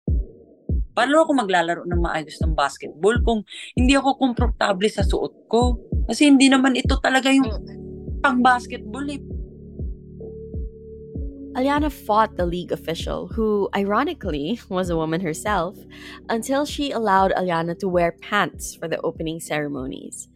Paano 0.91 1.23
ako 1.23 1.31
maglalaro 1.45 1.83
ng 1.87 2.01
maayos 2.03 2.35
ng 2.43 2.51
basketball 2.51 3.15
kung 3.23 3.47
hindi 3.77 3.95
ako 3.95 4.19
komportable 4.19 4.91
sa 4.91 5.07
suot 5.07 5.47
ko? 5.47 5.79
Kasi 6.09 6.27
hindi 6.27 6.51
naman 6.51 6.75
ito 6.75 6.99
talaga 6.99 7.31
yung 7.31 7.47
pang 8.19 8.43
basketball 8.43 9.07
eh. 9.07 9.21
Aliana 11.51 11.91
fought 11.91 12.37
the 12.37 12.45
league 12.45 12.71
official, 12.71 13.27
who, 13.27 13.67
ironically, 13.75 14.61
was 14.69 14.89
a 14.89 14.95
woman 14.95 15.19
herself, 15.19 15.75
until 16.29 16.63
she 16.63 16.91
allowed 16.91 17.35
Aliana 17.35 17.77
to 17.79 17.91
wear 17.91 18.15
pants 18.23 18.73
for 18.73 18.87
the 18.87 19.01
opening 19.01 19.41
ceremonies. 19.41 20.29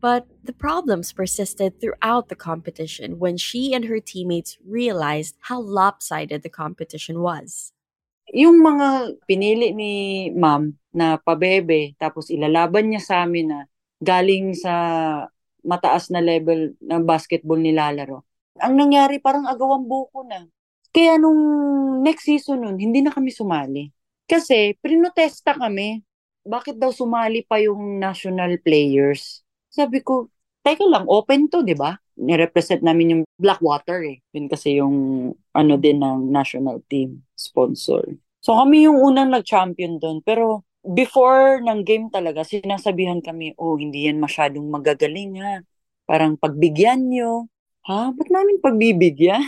But 0.00 0.26
the 0.42 0.52
problems 0.52 1.12
persisted 1.12 1.78
throughout 1.78 2.28
the 2.28 2.34
competition 2.34 3.20
when 3.20 3.36
she 3.36 3.74
and 3.74 3.84
her 3.84 4.00
teammates 4.00 4.58
realized 4.66 5.36
how 5.38 5.60
lopsided 5.60 6.42
the 6.42 6.50
competition 6.50 7.22
was. 7.22 7.70
Yung 8.34 8.58
mga 8.58 9.22
pinili 9.30 9.70
ni 9.70 10.30
ma'am 10.34 10.74
na 10.90 11.14
pabebe, 11.22 11.94
tapos 12.02 12.26
ilalaban 12.26 12.90
niya 12.90 13.02
sa 13.06 13.14
amin 13.22 13.54
na 13.54 13.60
galing 14.02 14.50
sa 14.56 15.30
mataas 15.62 16.10
na 16.10 16.18
level 16.18 16.74
ng 16.80 17.02
basketball 17.06 17.60
nilalaro. 17.60 18.26
Ang 18.60 18.74
nangyari 18.76 19.18
parang 19.18 19.48
agawang 19.48 19.88
buko 19.88 20.22
na. 20.24 20.46
Kaya 20.90 21.16
nung 21.16 21.40
next 22.02 22.26
season 22.26 22.66
nun, 22.66 22.76
hindi 22.76 23.00
na 23.00 23.14
kami 23.14 23.30
sumali. 23.30 23.90
Kasi 24.26 24.78
prinotesta 24.78 25.58
kami. 25.58 26.02
Bakit 26.46 26.80
daw 26.80 26.94
sumali 26.94 27.44
pa 27.44 27.60
yung 27.60 28.00
national 28.00 28.56
players? 28.62 29.44
Sabi 29.68 30.00
ko, 30.00 30.32
teka 30.64 30.86
lang, 30.86 31.04
open 31.10 31.50
to, 31.50 31.60
di 31.66 31.76
ba? 31.76 31.98
Nirepresent 32.20 32.80
namin 32.80 33.18
yung 33.18 33.22
Blackwater 33.36 34.06
eh. 34.06 34.18
Yun 34.32 34.46
kasi 34.48 34.78
yung 34.80 34.96
ano 35.52 35.74
din 35.76 36.00
ng 36.00 36.30
national 36.30 36.80
team 36.88 37.26
sponsor. 37.36 38.06
So 38.40 38.56
kami 38.56 38.88
yung 38.88 38.96
unang 38.96 39.34
nag-champion 39.34 40.00
doon. 40.00 40.24
Pero 40.24 40.64
before 40.80 41.60
ng 41.60 41.84
game 41.84 42.08
talaga, 42.08 42.40
sinasabihan 42.40 43.20
kami, 43.20 43.52
oh, 43.60 43.76
hindi 43.76 44.08
yan 44.08 44.16
masyadong 44.16 44.64
magagaling 44.68 45.36
ha. 45.44 45.60
Parang 46.08 46.40
pagbigyan 46.40 47.12
nyo. 47.12 47.49
Ha? 47.88 48.12
Ba't 48.12 48.28
namin 48.28 48.60
pagbibigyan? 48.60 49.40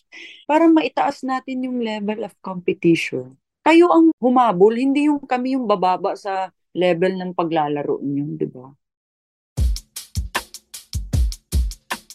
Parang 0.50 0.70
maitaas 0.70 1.26
natin 1.26 1.66
yung 1.66 1.82
level 1.82 2.22
of 2.22 2.34
competition. 2.38 3.34
Kayo 3.66 3.90
ang 3.90 4.14
humabol, 4.22 4.74
hindi 4.74 5.10
yung 5.10 5.22
kami 5.22 5.58
yung 5.58 5.66
bababa 5.66 6.14
sa 6.14 6.54
level 6.74 7.18
ng 7.18 7.34
paglalaro 7.34 7.98
nyo, 8.02 8.26
di 8.38 8.46
ba? 8.46 8.70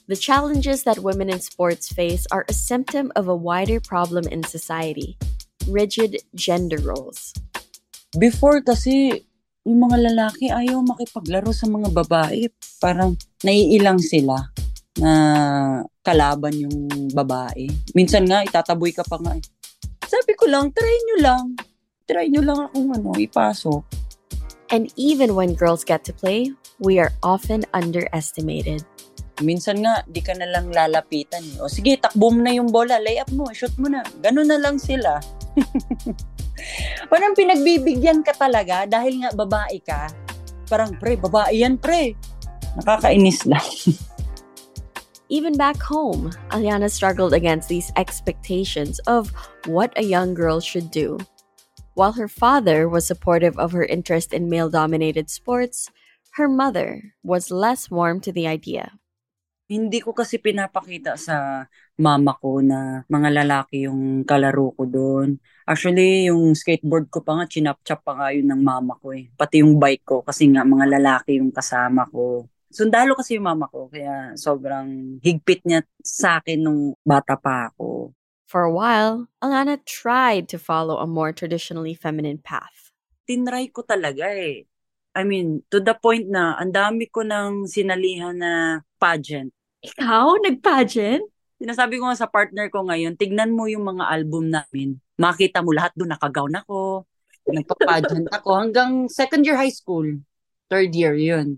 The 0.07 0.15
challenges 0.15 0.87
that 0.87 1.03
women 1.03 1.27
in 1.27 1.43
sports 1.43 1.91
face 1.91 2.23
are 2.31 2.47
a 2.47 2.55
symptom 2.55 3.11
of 3.19 3.27
a 3.27 3.35
wider 3.35 3.83
problem 3.83 4.23
in 4.31 4.47
society 4.47 5.19
rigid 5.67 6.23
gender 6.31 6.79
roles. 6.79 7.35
Before 8.15 8.63
kasi, 8.63 9.27
yung 9.67 9.83
mga 9.83 10.15
lalaki 10.15 10.47
ayaw 10.47 10.79
makipaglaro 10.79 11.51
sa 11.51 11.67
mga 11.67 11.91
babae. 11.91 12.47
Parang 12.79 13.19
naiilang 13.43 13.99
sila 13.99 14.47
na 14.97 15.13
kalaban 16.01 16.53
yung 16.55 16.77
babae. 17.11 17.69
Minsan 17.93 18.25
nga, 18.25 18.41
itataboy 18.41 18.91
ka 18.91 19.03
pa 19.03 19.17
nga. 19.21 19.37
eh. 19.37 19.43
Sabi 20.07 20.33
ko 20.33 20.47
lang, 20.47 20.71
try 20.71 20.95
nyo 21.05 21.17
lang. 21.21 21.43
Try 22.07 22.31
nyo 22.31 22.41
lang 22.41 22.59
akong 22.69 22.89
ano, 22.95 23.09
ipasok. 23.13 23.83
And 24.67 24.91
even 24.99 25.35
when 25.35 25.55
girls 25.55 25.83
get 25.83 26.03
to 26.07 26.13
play, 26.15 26.51
we 26.79 26.99
are 26.99 27.11
often 27.23 27.63
underestimated. 27.71 28.83
Minsan 29.39 29.85
nga, 29.85 30.01
di 30.09 30.19
ka 30.19 30.33
na 30.33 30.49
lang 30.49 30.73
lalapitan. 30.73 31.45
eh. 31.45 31.61
O 31.61 31.69
sige, 31.69 31.95
takbo 32.01 32.33
mo 32.33 32.41
na 32.41 32.51
yung 32.51 32.73
bola, 32.73 32.97
layup 32.97 33.29
mo, 33.31 33.47
shoot 33.53 33.71
mo 33.77 33.85
na. 33.87 34.01
Ganun 34.19 34.49
na 34.49 34.57
lang 34.57 34.81
sila. 34.81 35.21
Parang 37.11 37.37
pinagbibigyan 37.37 38.25
ka 38.25 38.33
talaga 38.33 38.89
dahil 38.89 39.21
nga 39.21 39.29
babae 39.31 39.77
ka. 39.83 40.09
Parang, 40.67 40.97
pre, 40.97 41.15
babae 41.15 41.63
yan, 41.63 41.77
pre. 41.77 42.17
Nakakainis 42.81 43.45
lang. 43.45 43.61
Even 45.27 45.59
back 45.59 45.75
home, 45.83 46.31
Aliana 46.55 46.87
struggled 46.87 47.35
against 47.35 47.67
these 47.67 47.91
expectations 47.99 49.03
of 49.11 49.27
what 49.67 49.91
a 49.99 50.07
young 50.07 50.31
girl 50.31 50.63
should 50.63 50.87
do. 50.87 51.19
While 51.99 52.15
her 52.15 52.31
father 52.31 52.87
was 52.87 53.03
supportive 53.03 53.59
of 53.59 53.75
her 53.75 53.83
interest 53.83 54.31
in 54.31 54.47
male 54.47 54.71
dominated 54.71 55.27
sports, 55.27 55.91
her 56.39 56.47
mother 56.47 57.11
was 57.27 57.51
less 57.51 57.91
warm 57.91 58.23
to 58.23 58.31
the 58.31 58.47
idea. 58.47 58.95
Hindi 59.67 59.99
ko 59.99 60.15
kasi 60.15 60.39
pinapakita 60.39 61.19
sa 61.19 61.67
mama 61.99 62.31
ko 62.39 62.63
na 62.63 63.03
mga 63.11 63.43
lalaki 63.43 63.83
yung 63.83 64.23
kalaro 64.23 64.71
ko 64.79 64.87
doon. 64.87 65.43
Actually, 65.67 66.31
yung 66.31 66.55
skateboard 66.55 67.11
ko 67.11 67.19
pa 67.19 67.35
nga, 67.35 67.51
chinap-chap 67.51 67.99
pa 67.99 68.15
nga 68.15 68.31
yun 68.31 68.47
ng 68.47 68.63
mama 68.63 68.95
ko 68.95 69.11
eh. 69.11 69.27
Pati 69.35 69.59
yung 69.59 69.75
bike 69.75 70.07
ko, 70.07 70.23
kasi 70.23 70.47
nga 70.47 70.63
mga 70.63 70.87
lalaki 70.87 71.43
yung 71.43 71.51
kasama 71.51 72.07
ko. 72.07 72.47
Sundalo 72.77 73.17
kasi 73.17 73.41
yung 73.41 73.49
mama 73.49 73.65
ko, 73.73 73.89
kaya 73.89 74.37
sobrang 74.37 75.17
higpit 75.25 75.65
niya 75.65 75.81
sa 76.05 76.37
akin 76.37 76.61
nung 76.61 76.93
bata 77.01 77.33
pa 77.33 77.73
ako. 77.73 78.13
For 78.45 78.69
a 78.69 78.71
while, 78.71 79.25
Alana 79.41 79.81
tried 79.81 80.45
to 80.53 80.61
follow 80.61 81.01
a 81.01 81.09
more 81.09 81.33
traditionally 81.33 81.97
feminine 81.97 82.37
path. 82.37 82.93
Tinry 83.25 83.73
ko 83.73 83.81
talaga 83.81 84.29
eh. 84.29 84.69
I 85.17 85.25
mean, 85.25 85.65
to 85.73 85.81
the 85.81 85.97
point 85.97 86.29
na 86.29 86.53
ang 86.61 86.69
dami 86.69 87.09
ko 87.09 87.25
ng 87.25 87.65
sinalihan 87.65 88.37
na 88.37 88.85
pageant. 89.01 89.49
Ikaw, 89.81 90.37
nag-pageant? 90.45 91.25
Sinasabi 91.57 91.97
ko 91.97 92.05
nga 92.05 92.21
sa 92.21 92.29
partner 92.29 92.69
ko 92.69 92.85
ngayon, 92.85 93.17
tignan 93.17 93.57
mo 93.57 93.65
yung 93.65 93.89
mga 93.89 94.05
album 94.05 94.53
namin. 94.53 95.01
Makita 95.17 95.65
mo 95.65 95.73
lahat 95.73 95.97
doon, 95.97 96.13
nakagawn 96.13 96.53
ako. 96.61 97.09
Nagpa-pageant 97.49 98.29
ako 98.29 98.49
hanggang 98.53 99.09
second 99.09 99.41
year 99.41 99.57
high 99.57 99.73
school. 99.73 100.05
Third 100.69 100.93
year, 100.93 101.17
yun. 101.17 101.57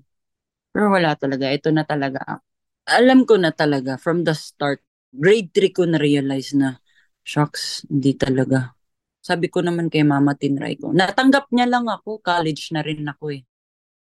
Pero 0.70 0.94
wala 0.94 1.18
talaga. 1.18 1.50
Ito 1.50 1.70
na 1.74 1.84
talaga. 1.84 2.42
Alam 2.90 3.26
ko 3.26 3.38
na 3.38 3.54
talaga 3.54 3.98
from 3.98 4.26
the 4.26 4.34
start. 4.34 4.82
Grade 5.10 5.50
3 5.54 5.74
ko 5.74 5.90
na-realize 5.90 6.54
na, 6.54 6.78
shucks, 7.26 7.86
hindi 7.90 8.14
talaga. 8.14 8.78
Sabi 9.22 9.50
ko 9.50 9.62
naman 9.66 9.90
kay 9.90 10.06
mama, 10.06 10.38
tinry 10.38 10.78
ko. 10.78 10.94
Natanggap 10.94 11.50
niya 11.50 11.66
lang 11.66 11.90
ako. 11.90 12.22
College 12.22 12.70
na 12.74 12.82
rin 12.86 13.06
ako 13.06 13.34
eh. 13.34 13.44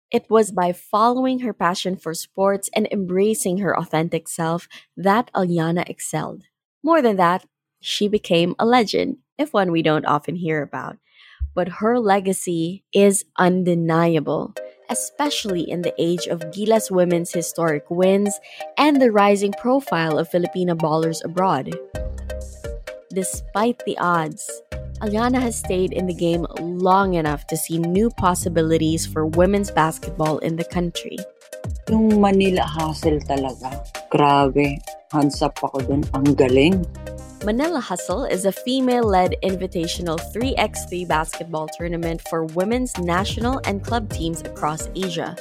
It 0.09 0.25
was 0.27 0.49
by 0.49 0.73
following 0.73 1.45
her 1.45 1.53
passion 1.53 1.93
for 1.93 2.17
sports 2.17 2.67
and 2.73 2.89
embracing 2.89 3.61
her 3.61 3.77
authentic 3.77 4.27
self 4.27 4.65
that 4.97 5.29
Alyana 5.37 5.85
excelled. 5.85 6.49
More 6.81 7.01
than 7.01 7.15
that, 7.21 7.45
she 7.79 8.09
became 8.09 8.57
a 8.57 8.65
legend, 8.65 9.21
if 9.37 9.53
one 9.53 9.71
we 9.71 9.85
don't 9.85 10.09
often 10.09 10.35
hear 10.35 10.65
about. 10.65 10.97
But 11.53 11.79
her 11.79 11.99
legacy 11.99 12.83
is 12.89 13.23
undeniable, 13.37 14.57
especially 14.89 15.69
in 15.69 15.81
the 15.81 15.93
age 15.97 16.27
of 16.27 16.51
Gilas 16.51 16.91
women's 16.91 17.31
historic 17.31 17.89
wins 17.89 18.39
and 18.77 19.01
the 19.01 19.11
rising 19.11 19.53
profile 19.53 20.17
of 20.17 20.29
Filipina 20.29 20.77
ballers 20.77 21.23
abroad. 21.23 21.73
Despite 23.11 23.83
the 23.85 23.97
odds, 23.97 24.61
Alyana 25.01 25.41
has 25.41 25.57
stayed 25.57 25.93
in 25.93 26.07
the 26.07 26.13
game 26.13 26.45
long 26.59 27.13
enough 27.13 27.47
to 27.47 27.57
see 27.57 27.79
new 27.79 28.09
possibilities 28.09 29.05
for 29.05 29.25
women's 29.25 29.71
basketball 29.71 30.39
in 30.39 30.57
the 30.57 30.65
country. 30.65 31.17
Yung 31.89 32.21
Manila 32.21 32.69
Hustle 32.69 33.17
talaga. 33.25 33.81
Grabe. 34.13 34.77
Hands 35.09 35.33
up 35.41 35.57
ako 35.57 35.81
dun. 35.81 36.05
Ang 36.13 36.37
galing. 36.37 36.85
Manila 37.41 37.81
Hustle 37.81 38.29
is 38.29 38.45
a 38.45 38.53
female 38.53 39.09
led 39.09 39.33
invitational 39.41 40.21
3x3 40.29 41.07
basketball 41.09 41.65
tournament 41.73 42.21
for 42.29 42.45
women's 42.53 42.93
national 43.01 43.57
and 43.65 43.81
club 43.81 44.05
teams 44.13 44.45
across 44.45 44.85
Asia. 44.93 45.33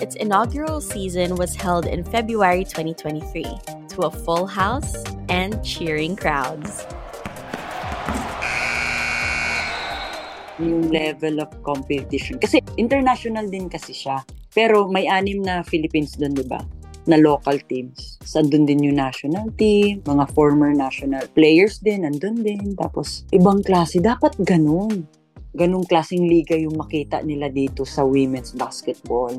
Its 0.00 0.16
inaugural 0.16 0.80
season 0.80 1.36
was 1.36 1.52
held 1.52 1.84
in 1.84 2.08
February 2.08 2.64
2023 2.64 3.44
to 3.92 4.08
a 4.08 4.10
full 4.10 4.48
house 4.48 4.96
and 5.28 5.60
cheering 5.60 6.16
crowds. 6.16 6.88
yung 10.62 10.94
level 10.94 11.42
of 11.42 11.50
competition. 11.66 12.38
Kasi 12.38 12.62
international 12.78 13.50
din 13.50 13.66
kasi 13.66 13.90
siya. 13.90 14.22
Pero 14.52 14.88
may 14.92 15.08
anim 15.08 15.40
na 15.40 15.64
Philippines 15.64 16.16
doon, 16.20 16.36
di 16.36 16.44
ba? 16.44 16.60
Na 17.08 17.16
local 17.16 17.56
teams. 17.66 18.20
Sandun 18.20 18.68
din 18.68 18.84
yung 18.84 19.00
national 19.00 19.48
team, 19.56 20.04
mga 20.04 20.28
former 20.36 20.76
national 20.76 21.24
players 21.32 21.80
din, 21.80 22.04
nandun 22.04 22.44
din. 22.44 22.76
Tapos, 22.76 23.24
ibang 23.32 23.64
klase. 23.64 23.98
Dapat 23.98 24.36
ganun. 24.44 25.08
ganung 25.52 25.84
klaseng 25.84 26.24
liga 26.24 26.56
yung 26.56 26.80
makita 26.80 27.20
nila 27.20 27.52
dito 27.52 27.84
sa 27.84 28.08
women's 28.08 28.56
basketball. 28.56 29.36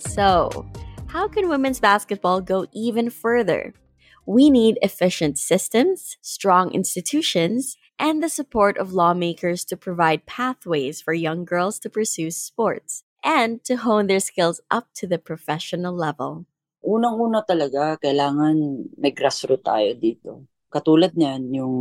So, 0.00 0.64
how 1.12 1.28
can 1.28 1.52
women's 1.52 1.84
basketball 1.84 2.40
go 2.40 2.64
even 2.72 3.12
further? 3.12 3.76
We 4.24 4.48
need 4.48 4.80
efficient 4.80 5.36
systems, 5.36 6.16
strong 6.24 6.72
institutions, 6.72 7.76
and 7.98 8.22
the 8.22 8.28
support 8.28 8.76
of 8.78 8.92
lawmakers 8.92 9.64
to 9.66 9.76
provide 9.76 10.26
pathways 10.26 11.00
for 11.00 11.14
young 11.14 11.44
girls 11.44 11.78
to 11.80 11.88
pursue 11.90 12.30
sports 12.30 13.04
and 13.24 13.64
to 13.64 13.80
hone 13.80 14.06
their 14.06 14.20
skills 14.20 14.60
up 14.70 14.92
to 14.94 15.06
the 15.06 15.18
professional 15.18 15.94
level. 15.94 16.44
Unang-una 16.84 17.40
talaga, 17.40 17.96
kailangan 17.96 18.86
may 19.00 19.14
grassroots 19.14 19.64
tayo 19.64 19.96
dito. 19.96 20.44
Katulad 20.68 21.16
niyan, 21.16 21.54
yung 21.54 21.76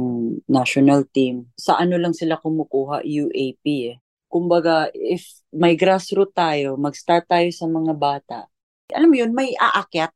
national 0.48 1.10
team, 1.12 1.52
sa 1.60 1.76
ano 1.76 2.00
lang 2.00 2.16
sila 2.16 2.40
kumukuha, 2.40 3.04
UAP 3.04 3.66
eh. 3.92 3.98
Kumbaga, 4.32 4.88
if 4.96 5.28
may 5.52 5.76
grassroots 5.76 6.32
tayo, 6.32 6.80
mag-start 6.80 7.28
tayo 7.28 7.52
sa 7.52 7.68
mga 7.68 7.94
bata, 8.00 8.48
alam 8.94 9.10
mo 9.10 9.18
yun, 9.18 9.34
may 9.36 9.52
aakyat. 9.58 10.14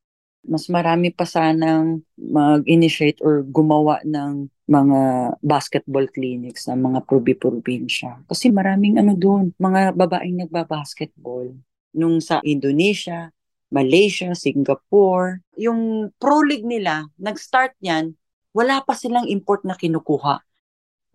Mas 0.48 0.72
marami 0.72 1.12
pa 1.12 1.28
sanang 1.28 2.00
mag-initiate 2.16 3.20
or 3.20 3.44
gumawa 3.44 4.00
ng 4.08 4.48
mga 4.68 5.00
basketball 5.44 6.08
clinics 6.12 6.68
sa 6.68 6.76
mga 6.76 7.04
probi-probinsya. 7.04 8.24
Kasi 8.28 8.52
maraming 8.52 8.96
ano 9.00 9.14
doon, 9.16 9.52
mga 9.60 9.92
babaeng 9.96 10.48
nagbabasketball. 10.48 11.52
Nung 11.92 12.24
sa 12.24 12.40
Indonesia, 12.48 13.32
Malaysia, 13.68 14.32
Singapore, 14.32 15.44
yung 15.60 16.12
pro 16.16 16.40
league 16.44 16.68
nila, 16.68 17.12
nag-start 17.20 17.76
niyan, 17.84 18.16
wala 18.56 18.80
pa 18.84 18.96
silang 18.96 19.28
import 19.28 19.68
na 19.68 19.76
kinukuha. 19.76 20.40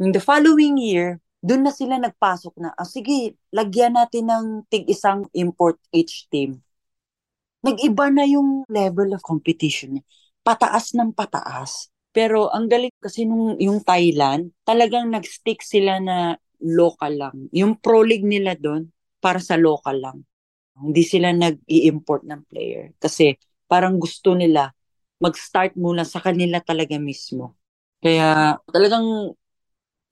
In 0.01 0.13
the 0.13 0.21
following 0.21 0.77
year, 0.77 1.21
doon 1.43 1.67
na 1.67 1.73
sila 1.75 1.99
nagpasok 1.99 2.55
na, 2.61 2.71
ah, 2.77 2.87
sige, 2.87 3.35
lagyan 3.51 3.99
natin 3.99 4.31
ng 4.31 4.47
tig-isang 4.71 5.27
import 5.35 5.81
each 5.91 6.31
team. 6.31 6.63
Nag-iba 7.63 8.11
na 8.11 8.27
yung 8.27 8.67
level 8.67 9.15
of 9.15 9.23
competition 9.23 9.99
niya. 9.99 10.05
Pataas 10.43 10.99
ng 10.99 11.15
pataas. 11.15 11.89
Pero 12.13 12.51
ang 12.51 12.69
galing 12.69 12.93
kasi 12.99 13.25
nung 13.25 13.57
yung 13.57 13.81
Thailand, 13.81 14.53
talagang 14.67 15.09
nag-stick 15.09 15.63
sila 15.63 16.03
na 16.03 16.37
local 16.61 17.13
lang. 17.15 17.37
Yung 17.55 17.79
pro 17.79 18.03
league 18.05 18.27
nila 18.27 18.59
doon, 18.59 18.91
para 19.23 19.39
sa 19.39 19.55
local 19.55 19.97
lang. 20.03 20.19
Hindi 20.75 21.07
sila 21.07 21.31
nag-i-import 21.31 22.27
ng 22.27 22.43
player. 22.51 22.91
Kasi 22.99 23.39
parang 23.71 24.03
gusto 24.03 24.35
nila 24.35 24.75
mag-start 25.23 25.79
muna 25.79 26.03
sa 26.03 26.19
kanila 26.19 26.59
talaga 26.59 26.99
mismo. 26.99 27.55
Kaya 28.03 28.59
talagang 28.67 29.31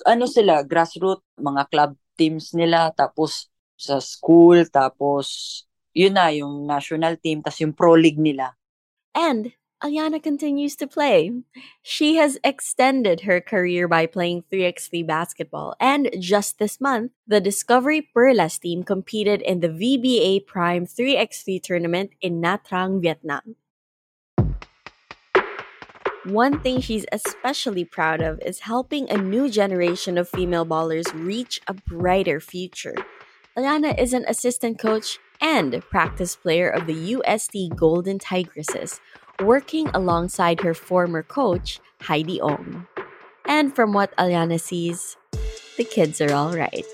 ano 0.06 0.24
sila, 0.30 0.62
grassroots, 0.62 1.26
mga 1.36 1.62
club 1.68 1.90
teams 2.14 2.54
nila, 2.54 2.94
tapos 2.94 3.50
sa 3.74 3.98
school, 3.98 4.68
tapos 4.70 5.26
yun 5.94 6.14
na, 6.14 6.28
yung 6.28 6.66
national 6.66 7.16
team, 7.16 7.42
tapos 7.42 7.60
yung 7.60 7.72
pro 7.72 7.92
league 7.94 8.18
nila. 8.18 8.54
And 9.14 9.52
Aliana 9.82 10.22
continues 10.22 10.76
to 10.76 10.86
play. 10.86 11.32
She 11.82 12.16
has 12.16 12.38
extended 12.44 13.22
her 13.22 13.40
career 13.40 13.88
by 13.88 14.04
playing 14.04 14.44
3x3 14.52 15.06
basketball, 15.06 15.74
and 15.80 16.10
just 16.20 16.58
this 16.58 16.80
month, 16.80 17.12
the 17.26 17.40
Discovery 17.40 18.06
Perlas 18.14 18.60
team 18.60 18.84
competed 18.84 19.40
in 19.40 19.60
the 19.60 19.72
VBA 19.72 20.46
Prime 20.46 20.84
3x3 20.84 21.62
tournament 21.62 22.10
in 22.20 22.42
Nha 22.42 22.60
Trang, 22.60 23.00
Vietnam. 23.00 23.56
One 26.26 26.60
thing 26.60 26.82
she's 26.82 27.06
especially 27.10 27.86
proud 27.86 28.20
of 28.20 28.38
is 28.44 28.60
helping 28.68 29.08
a 29.08 29.16
new 29.16 29.48
generation 29.48 30.18
of 30.18 30.28
female 30.28 30.66
ballers 30.66 31.08
reach 31.14 31.62
a 31.66 31.72
brighter 31.72 32.38
future. 32.38 32.94
Aliana 33.56 33.98
is 33.98 34.12
an 34.12 34.26
assistant 34.28 34.78
coach 34.78 35.18
and 35.40 35.72
practice 35.88 36.36
player 36.36 36.68
of 36.68 36.86
the 36.86 37.16
UST 37.16 37.74
Golden 37.74 38.20
Tigresses, 38.20 39.00
working 39.40 39.88
alongside 39.92 40.60
her 40.60 40.76
former 40.76 41.24
coach, 41.24 41.80
Heidi 42.04 42.40
Ong. 42.40 42.86
And 43.48 43.74
from 43.74 43.92
what 43.92 44.14
Aliana 44.16 44.60
sees, 44.60 45.16
the 45.76 45.84
kids 45.84 46.20
are 46.20 46.32
all 46.32 46.52
right. 46.52 46.86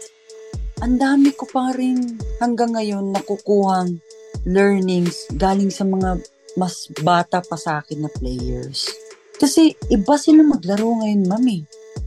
Ang 0.81 1.03
dami 1.03 1.35
ko 1.35 1.45
pa 1.51 1.75
rin 1.75 2.21
hanggang 2.39 2.77
ngayon 2.77 3.13
nakukuhang 3.13 3.99
learnings 4.47 5.27
galing 5.35 5.73
sa 5.73 5.83
mga 5.83 6.23
mas 6.57 6.89
bata 7.05 7.45
pa 7.45 7.57
sa 7.59 7.83
akin 7.83 8.07
na 8.07 8.11
players. 8.17 8.89
Kasi 9.37 9.77
iba 9.93 10.17
sila 10.17 10.41
maglaro 10.41 10.97
ngayon, 11.03 11.29
mami. 11.29 11.59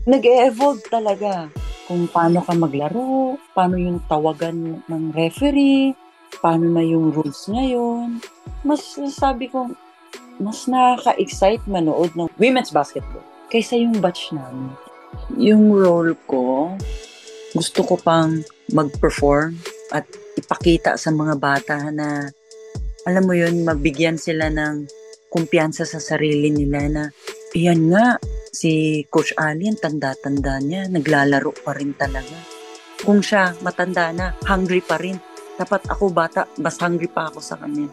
Nag-e-evolve 0.09 0.81
talaga 0.89 1.49
kung 1.85 2.09
paano 2.09 2.41
ka 2.41 2.53
maglaro, 2.57 3.37
paano 3.53 3.77
yung 3.77 4.01
tawagan 4.09 4.81
ng 4.85 5.03
referee, 5.13 5.93
paano 6.37 6.69
na 6.69 6.85
yung 6.85 7.09
rules 7.09 7.49
ngayon. 7.49 8.21
Mas 8.61 8.95
sabi 9.17 9.49
ko, 9.49 9.69
mas 10.39 10.69
nakaka-excite 10.69 11.65
manood 11.67 12.13
ng 12.15 12.31
women's 12.39 12.71
basketball 12.71 13.25
kaysa 13.49 13.75
yung 13.75 13.97
batch 13.99 14.31
namin. 14.31 14.71
Yung 15.35 15.73
role 15.73 16.15
ko, 16.29 16.77
gusto 17.51 17.81
ko 17.81 17.97
pang 17.97 18.39
mag-perform 18.71 19.57
at 19.89 20.05
ipakita 20.37 20.95
sa 20.95 21.09
mga 21.09 21.35
bata 21.35 21.77
na 21.89 22.29
alam 23.09 23.23
mo 23.25 23.33
yun, 23.33 23.65
mabigyan 23.65 24.21
sila 24.21 24.53
ng 24.53 24.85
kumpiyansa 25.33 25.85
sa 25.85 25.97
sarili 25.97 26.53
nila 26.53 26.79
na 26.89 27.03
iyan 27.57 27.89
nga, 27.89 28.17
si 28.53 29.03
Coach 29.09 29.33
Ali, 29.37 29.69
tanda-tanda 29.77 30.61
niya, 30.61 30.89
naglalaro 30.89 31.53
pa 31.53 31.73
rin 31.77 31.93
talaga. 31.97 32.37
Kung 33.01 33.23
siya 33.23 33.55
matanda 33.63 34.11
na, 34.11 34.35
hungry 34.45 34.83
pa 34.83 34.99
rin. 34.99 35.17
Dapat 35.59 35.91
ako 35.91 36.07
bata, 36.07 36.47
mas 36.55 36.79
hungry 36.79 37.11
pa 37.11 37.27
ako 37.27 37.43
sa 37.43 37.59
kanya. 37.59 37.91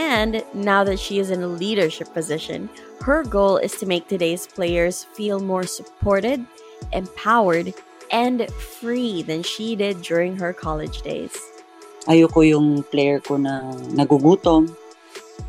And 0.00 0.40
now 0.56 0.80
that 0.88 0.96
she 0.96 1.20
is 1.20 1.28
in 1.28 1.44
a 1.44 1.50
leadership 1.50 2.08
position, 2.16 2.72
her 3.04 3.20
goal 3.20 3.60
is 3.60 3.76
to 3.78 3.86
make 3.86 4.08
today's 4.08 4.48
players 4.48 5.04
feel 5.12 5.44
more 5.44 5.68
supported, 5.68 6.40
empowered, 6.96 7.76
and 8.08 8.48
free 8.80 9.20
than 9.20 9.44
she 9.44 9.76
did 9.76 10.00
during 10.00 10.40
her 10.40 10.56
college 10.56 11.02
days. 11.04 11.36
Ayoko 12.08 12.40
yung 12.48 12.80
player 12.88 13.20
ko 13.20 13.36
na 13.36 13.60
nagugutom, 13.92 14.72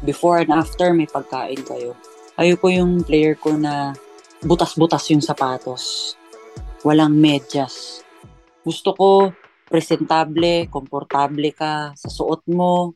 before 0.04 0.44
and 0.44 0.52
after 0.52 0.91
may 0.91 1.08
pagkain 1.08 1.63
kayo. 1.63 1.96
Ayoko 2.36 2.67
yung 2.74 3.08
player 3.08 3.39
ko 3.39 3.56
na 3.56 3.96
butas-butas 4.44 5.08
yung 5.13 5.24
sapatos. 5.24 6.15
Walang 6.82 7.13
medyas. 7.13 8.02
Gusto 8.65 8.94
ko 8.98 9.08
presentable, 9.72 10.68
komportable 10.68 11.56
ka 11.56 11.96
sa 11.96 12.10
suot 12.12 12.44
mo. 12.52 12.92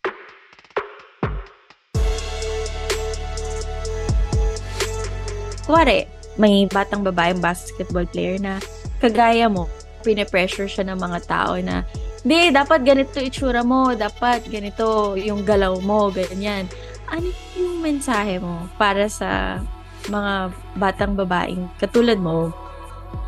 Kuwari, 5.63 6.05
may 6.35 6.67
batang 6.67 7.01
babaeng 7.01 7.39
basketball 7.39 8.05
player 8.05 8.37
na 8.37 8.59
kagaya 8.99 9.47
mo, 9.47 9.71
pine-pressure 10.03 10.69
siya 10.69 10.91
ng 10.91 10.99
mga 10.99 11.19
tao 11.25 11.57
na 11.63 11.87
hindi, 12.21 12.51
dapat 12.53 12.83
ganito 12.83 13.17
itsura 13.17 13.63
mo, 13.63 13.95
dapat 13.95 14.45
ganito 14.51 15.15
yung 15.15 15.41
galaw 15.47 15.79
mo, 15.81 16.11
ganyan. 16.11 16.69
Ano 17.09 17.31
yung 17.57 17.81
mensahe 17.81 18.37
mo 18.37 18.65
para 18.77 19.09
sa 19.09 19.61
mga 20.09 20.53
batang 20.77 21.13
babaeng 21.17 21.65
katulad 21.81 22.17
mo? 22.17 22.53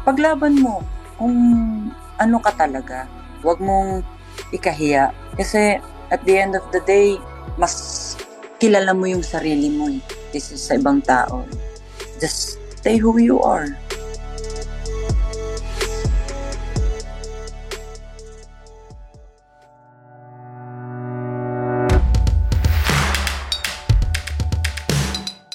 Paglaban 0.06 0.62
mo 0.62 0.84
kung 1.18 1.34
ano 2.18 2.38
ka 2.42 2.52
talaga. 2.54 3.06
Huwag 3.42 3.60
mong 3.62 4.06
ikahiya. 4.54 5.12
Kasi 5.36 5.78
at 6.10 6.22
the 6.24 6.36
end 6.38 6.54
of 6.56 6.64
the 6.72 6.82
day, 6.86 7.20
mas 7.58 8.16
kilala 8.58 8.94
mo 8.94 9.06
yung 9.10 9.26
sarili 9.26 9.70
mo 9.74 9.90
eh. 9.90 10.02
This 10.34 10.54
is 10.54 10.62
sa 10.62 10.78
ibang 10.78 11.02
tao. 11.06 11.46
Just 12.18 12.58
stay 12.78 12.98
who 12.98 13.18
you 13.18 13.42
are. 13.42 13.74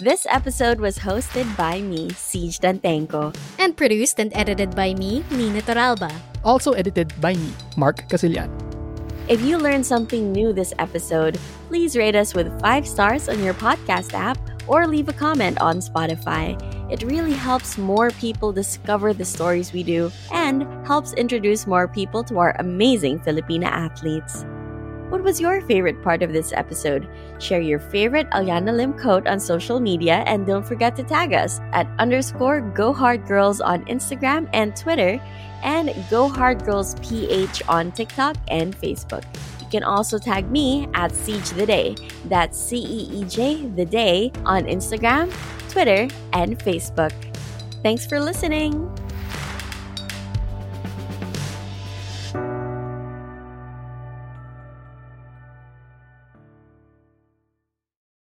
This 0.03 0.27
episode 0.27 0.81
was 0.81 0.99
hosted 0.99 1.47
by 1.57 1.79
me, 1.79 2.11
Siege 2.19 2.59
Dantenko. 2.59 3.31
and 3.61 3.77
produced 3.77 4.19
and 4.19 4.35
edited 4.35 4.75
by 4.75 4.95
me, 4.95 5.23
Nina 5.31 5.63
Toralba. 5.63 6.11
Also 6.43 6.73
edited 6.73 7.15
by 7.21 7.35
me, 7.35 7.55
Mark 7.77 8.09
Casilian. 8.11 8.51
If 9.29 9.41
you 9.43 9.59
learned 9.59 9.87
something 9.87 10.33
new 10.33 10.53
this 10.53 10.75
episode, 10.81 11.39
please 11.69 11.95
rate 11.95 12.17
us 12.17 12.35
with 12.35 12.51
five 12.59 12.83
stars 12.83 13.29
on 13.29 13.45
your 13.45 13.55
podcast 13.55 14.13
app 14.13 14.43
or 14.67 14.89
leave 14.89 15.09
a 15.09 15.15
comment 15.15 15.63
on 15.63 15.79
Spotify. 15.79 16.59
It 16.91 17.07
really 17.07 17.39
helps 17.39 17.79
more 17.79 18.11
people 18.19 18.51
discover 18.51 19.15
the 19.15 19.25
stories 19.25 19.73
we 19.73 19.85
do 19.85 20.11
and 20.35 20.67
helps 20.85 21.15
introduce 21.15 21.65
more 21.65 21.87
people 21.87 22.25
to 22.25 22.43
our 22.43 22.57
amazing 22.59 23.21
Filipina 23.21 23.71
athletes. 23.71 24.43
What 25.13 25.23
was 25.23 25.43
your 25.43 25.61
favorite 25.61 26.03
part 26.03 26.23
of 26.23 26.33
this 26.33 26.55
episode? 26.55 27.07
Share 27.39 27.61
your 27.61 27.79
favorite 27.79 28.31
Aliana 28.31 28.75
Lim 28.75 28.95
quote 28.95 29.27
on 29.27 29.39
social 29.39 29.79
media 29.79 30.25
and 30.27 30.47
don't 30.47 30.65
forget 30.65 30.97
to 30.97 31.03
tag 31.03 31.35
us 31.35 31.61
at 31.75 31.87
underscore 31.99 32.63
Go 32.63 32.95
Hard 32.95 33.27
Girls 33.27 33.61
on 33.61 33.85
Instagram 33.85 34.49
and 34.55 34.75
Twitter 34.75 35.21
and 35.63 35.95
Go 36.09 36.29
Hard 36.29 36.65
Girls 36.65 36.95
PH 37.01 37.61
on 37.69 37.93
TikTok 37.93 38.39
and 38.49 38.75
Facebook. 38.75 39.23
You 39.61 39.67
can 39.69 39.83
also 39.83 40.17
tag 40.17 40.51
me 40.51 40.89
at 40.95 41.13
Siege 41.13 41.51
the 41.51 41.67
Day. 41.67 41.95
That's 42.25 42.59
C 42.59 42.79
E 42.79 43.21
E 43.21 43.25
J 43.25 43.67
the 43.67 43.85
Day 43.85 44.33
on 44.47 44.65
Instagram, 44.65 45.31
Twitter, 45.69 46.09
and 46.33 46.59
Facebook. 46.59 47.13
Thanks 47.83 48.07
for 48.07 48.19
listening. 48.19 48.89